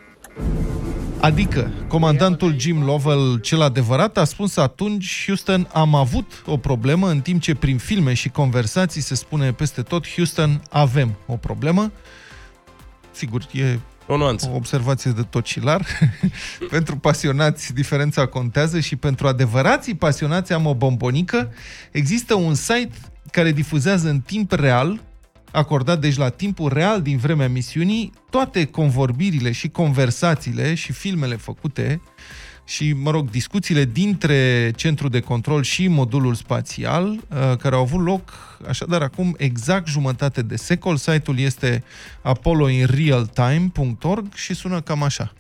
[1.24, 7.20] Adică, comandantul Jim Lovell, cel adevărat, a spus atunci, Houston, am avut o problemă, în
[7.20, 11.92] timp ce prin filme și conversații se spune peste tot, Houston, avem o problemă.
[13.10, 14.50] Sigur, e o, nuanță.
[14.52, 15.86] o observație de tocilar.
[16.70, 21.52] pentru pasionați, diferența contează și pentru adevărații pasionați am o bombonică.
[21.90, 22.94] Există un site
[23.30, 25.00] care difuzează în timp real
[25.54, 32.00] acordat deci la timpul real din vremea misiunii, toate convorbirile și conversațiile și filmele făcute
[32.64, 37.18] și, mă rog, discuțiile dintre centrul de control și modulul spațial, uh,
[37.58, 38.32] care au avut loc,
[38.68, 40.96] așadar, acum exact jumătate de secol.
[40.96, 41.84] Site-ul este
[42.22, 45.32] apolloinrealtime.org și sună cam așa.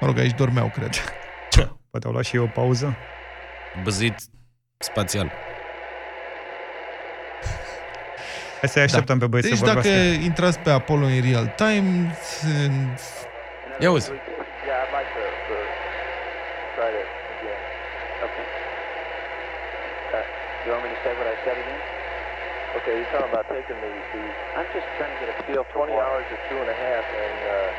[0.00, 0.90] Mă rog, aici dormeau, cred.
[1.90, 2.96] Poate au luat și eu o pauză?
[3.82, 4.14] Băzit
[4.78, 5.32] spațial.
[8.60, 10.24] Hai să-i așteptăm pe băieți Deci să dacă vorbească.
[10.28, 11.86] intrați pe Apollo in real time,
[13.84, 14.08] Ia uzi.
[14.68, 15.56] Yeah, I'd like to, to
[16.76, 17.60] try it again.
[18.26, 18.46] Okay.
[20.14, 20.24] Uh,
[20.62, 21.80] you want me to say what I said again?
[22.78, 24.22] Okay, you're talking about taking the, the
[24.56, 27.36] I'm just trying to get a feel 20 hours or two and a half and
[27.56, 27.70] uh,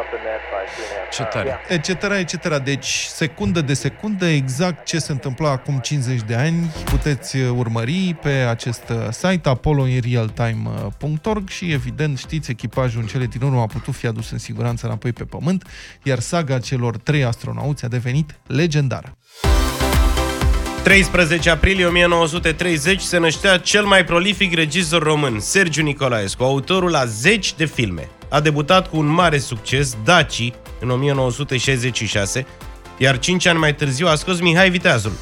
[0.00, 1.34] up in that by two and a half Ce hours.
[1.34, 1.46] tare.
[1.46, 1.60] Yeah.
[1.68, 1.88] etc.,
[2.22, 2.34] etc.
[2.64, 8.16] Deci, secundă de secundă, exact ce se întâmpla acum 50 de ani, puteți uh, urmări
[8.22, 13.94] pe acest uh, site apolloinrealtime.org și, evident, știți, echipajul în cele din urmă a putut
[13.94, 15.66] fi adus în siguranță înapoi pe Pământ,
[16.02, 19.16] iar saga celor trei astronauți a devenit legendară.
[20.82, 27.54] 13 aprilie 1930 se năștea cel mai prolific regizor român, Sergiu Nicolaescu, autorul a zeci
[27.54, 28.08] de filme.
[28.30, 32.46] A debutat cu un mare succes, Daci, în 1966,
[32.96, 35.12] iar 5 ani mai târziu a scos Mihai Viteazul.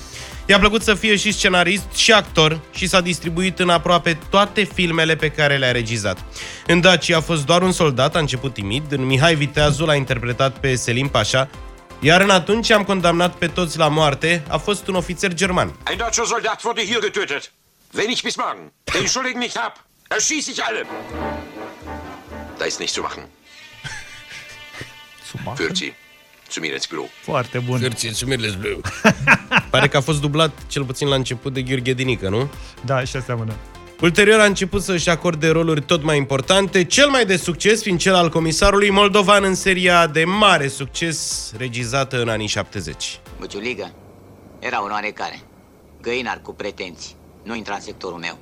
[0.46, 5.16] I-a plăcut să fie și scenarist și actor și s-a distribuit în aproape toate filmele
[5.16, 6.24] pe care le-a regizat.
[6.66, 10.58] În Daci a fost doar un soldat, a început timid, în Mihai Viteazul a interpretat
[10.58, 11.48] pe Selim Pașa,
[12.00, 15.74] iar în atunci am condamnat pe toți la moarte, a fost un ofițer german.
[15.88, 17.52] Ein deutscher Soldat wurde hier getötet.
[17.94, 19.74] Wenn ich bis morgen den Schuldigen nicht hab,
[20.08, 20.86] erschieße ich alle.
[22.58, 23.22] Da ist nichts zu machen.
[25.30, 25.66] Zu machen?
[25.66, 25.92] Fürzi,
[26.48, 27.08] Sumiretsblue.
[27.22, 27.80] Foarte bun.
[27.80, 28.80] Hârție, Sumiretsblue.
[29.70, 32.50] Pare că a fost dublat cel puțin la început de Gheorghe Dinică, nu?
[32.84, 33.54] Da, și seamănă.
[34.00, 38.14] Ulterior a început să-și acorde roluri tot mai importante, cel mai de succes fiind cel
[38.14, 43.20] al comisarului moldovan în seria de mare succes regizată în anii 70.
[43.38, 43.92] Buciuligă
[44.58, 45.40] era un oarecare.
[46.02, 47.16] Găinar cu pretenții.
[47.42, 48.38] Nu intra în sectorul meu.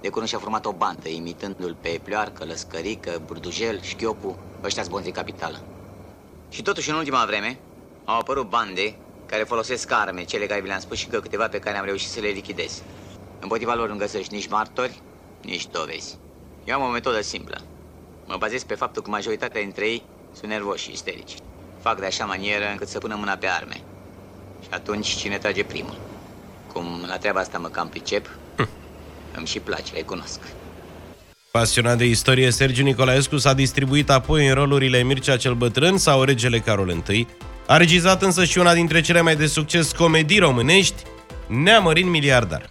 [0.00, 5.58] De curând și-a format o bandă, imitându-l pe Pleoarcă, Lăscărică, Burdujel, Șchiopu, ăștia bonzii capitală.
[6.48, 7.60] Și totuși, în ultima vreme,
[8.04, 8.96] au apărut bande
[9.26, 12.10] care folosesc arme, cele care vi le-am spus și că câteva pe care am reușit
[12.10, 12.82] să le lichidez.
[13.40, 15.02] Împotriva lor nu găsești nici martori,
[15.42, 16.18] nici dovezi.
[16.64, 17.60] Eu am o metodă simplă.
[18.26, 21.36] Mă bazez pe faptul că majoritatea dintre ei sunt nervoși și isterici.
[21.80, 23.84] Fac de așa manieră încât să pună mâna pe arme.
[24.58, 26.00] Și atunci cine trage primul?
[26.66, 28.39] Cum la treaba asta mă cam pricep,
[29.36, 30.40] îmi și place, recunosc.
[31.50, 36.58] Pasionat de istorie, Sergiu Nicolaescu s-a distribuit apoi în rolurile Mircea cel Bătrân sau Regele
[36.58, 37.26] Carol I.
[37.66, 41.02] A regizat însă și una dintre cele mai de succes comedii românești,
[41.46, 42.70] Neamărin Miliardar.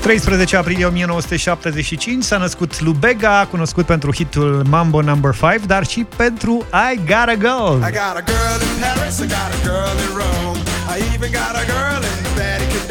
[0.00, 6.66] 13 aprilie 1975 s-a născut Lubega, cunoscut pentru hitul Mambo Number 5, dar și pentru
[6.92, 7.86] I Got a Girl.
[7.88, 10.58] I got a girl in Paris, I got a girl in Rome.
[10.96, 12.23] I even got a girl in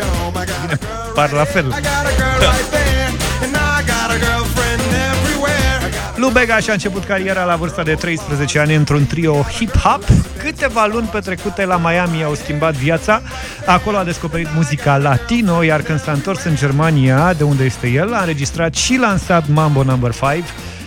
[1.14, 1.66] Par la fel.
[1.66, 3.08] I got a girl right there,
[3.44, 4.82] and now I got a girlfriend
[5.12, 5.78] everywhere.
[5.82, 10.04] I got Lubega și-a început cariera la vârsta de 13 ani într-un trio hip-hop.
[10.38, 13.22] Câteva luni petrecute la Miami au schimbat viața.
[13.66, 18.14] Acolo a descoperit muzica latino, iar când s-a întors în Germania, de unde este el,
[18.14, 20.44] a înregistrat și lansat Mambo Number 5.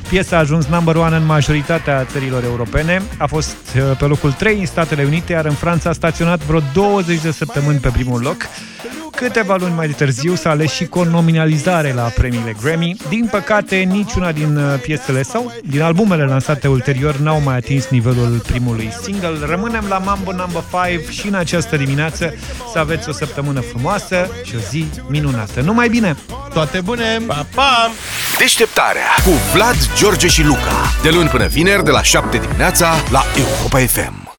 [0.08, 3.02] Piesa a ajuns number one în majoritatea țărilor europene.
[3.18, 6.60] A fost uh, pe locul 3 în Statele Unite, iar în Franța a staționat vreo
[6.72, 8.36] 20 de săptămâni pe primul loc.
[9.16, 12.96] Câteva luni mai târziu s-a ales și cu o nominalizare la premiile Grammy.
[13.08, 18.42] Din păcate, niciuna din uh, piesele sau din albumele lansate ulterior n-au mai atins nivelul
[18.46, 19.38] primului single.
[19.46, 22.34] Rămânem la Mambo Number 5 și în această dimineață
[22.72, 25.60] să aveți o săptămână frumoasă și o zi minunată.
[25.60, 26.16] Numai bine!
[26.52, 27.18] Toate bune!
[27.26, 27.90] Pa, pa!
[28.38, 30.92] Deșteptarea cu Vlad, George și Luca.
[31.02, 34.25] De luni până vineri, de la 7 dimineața, la Europa FM.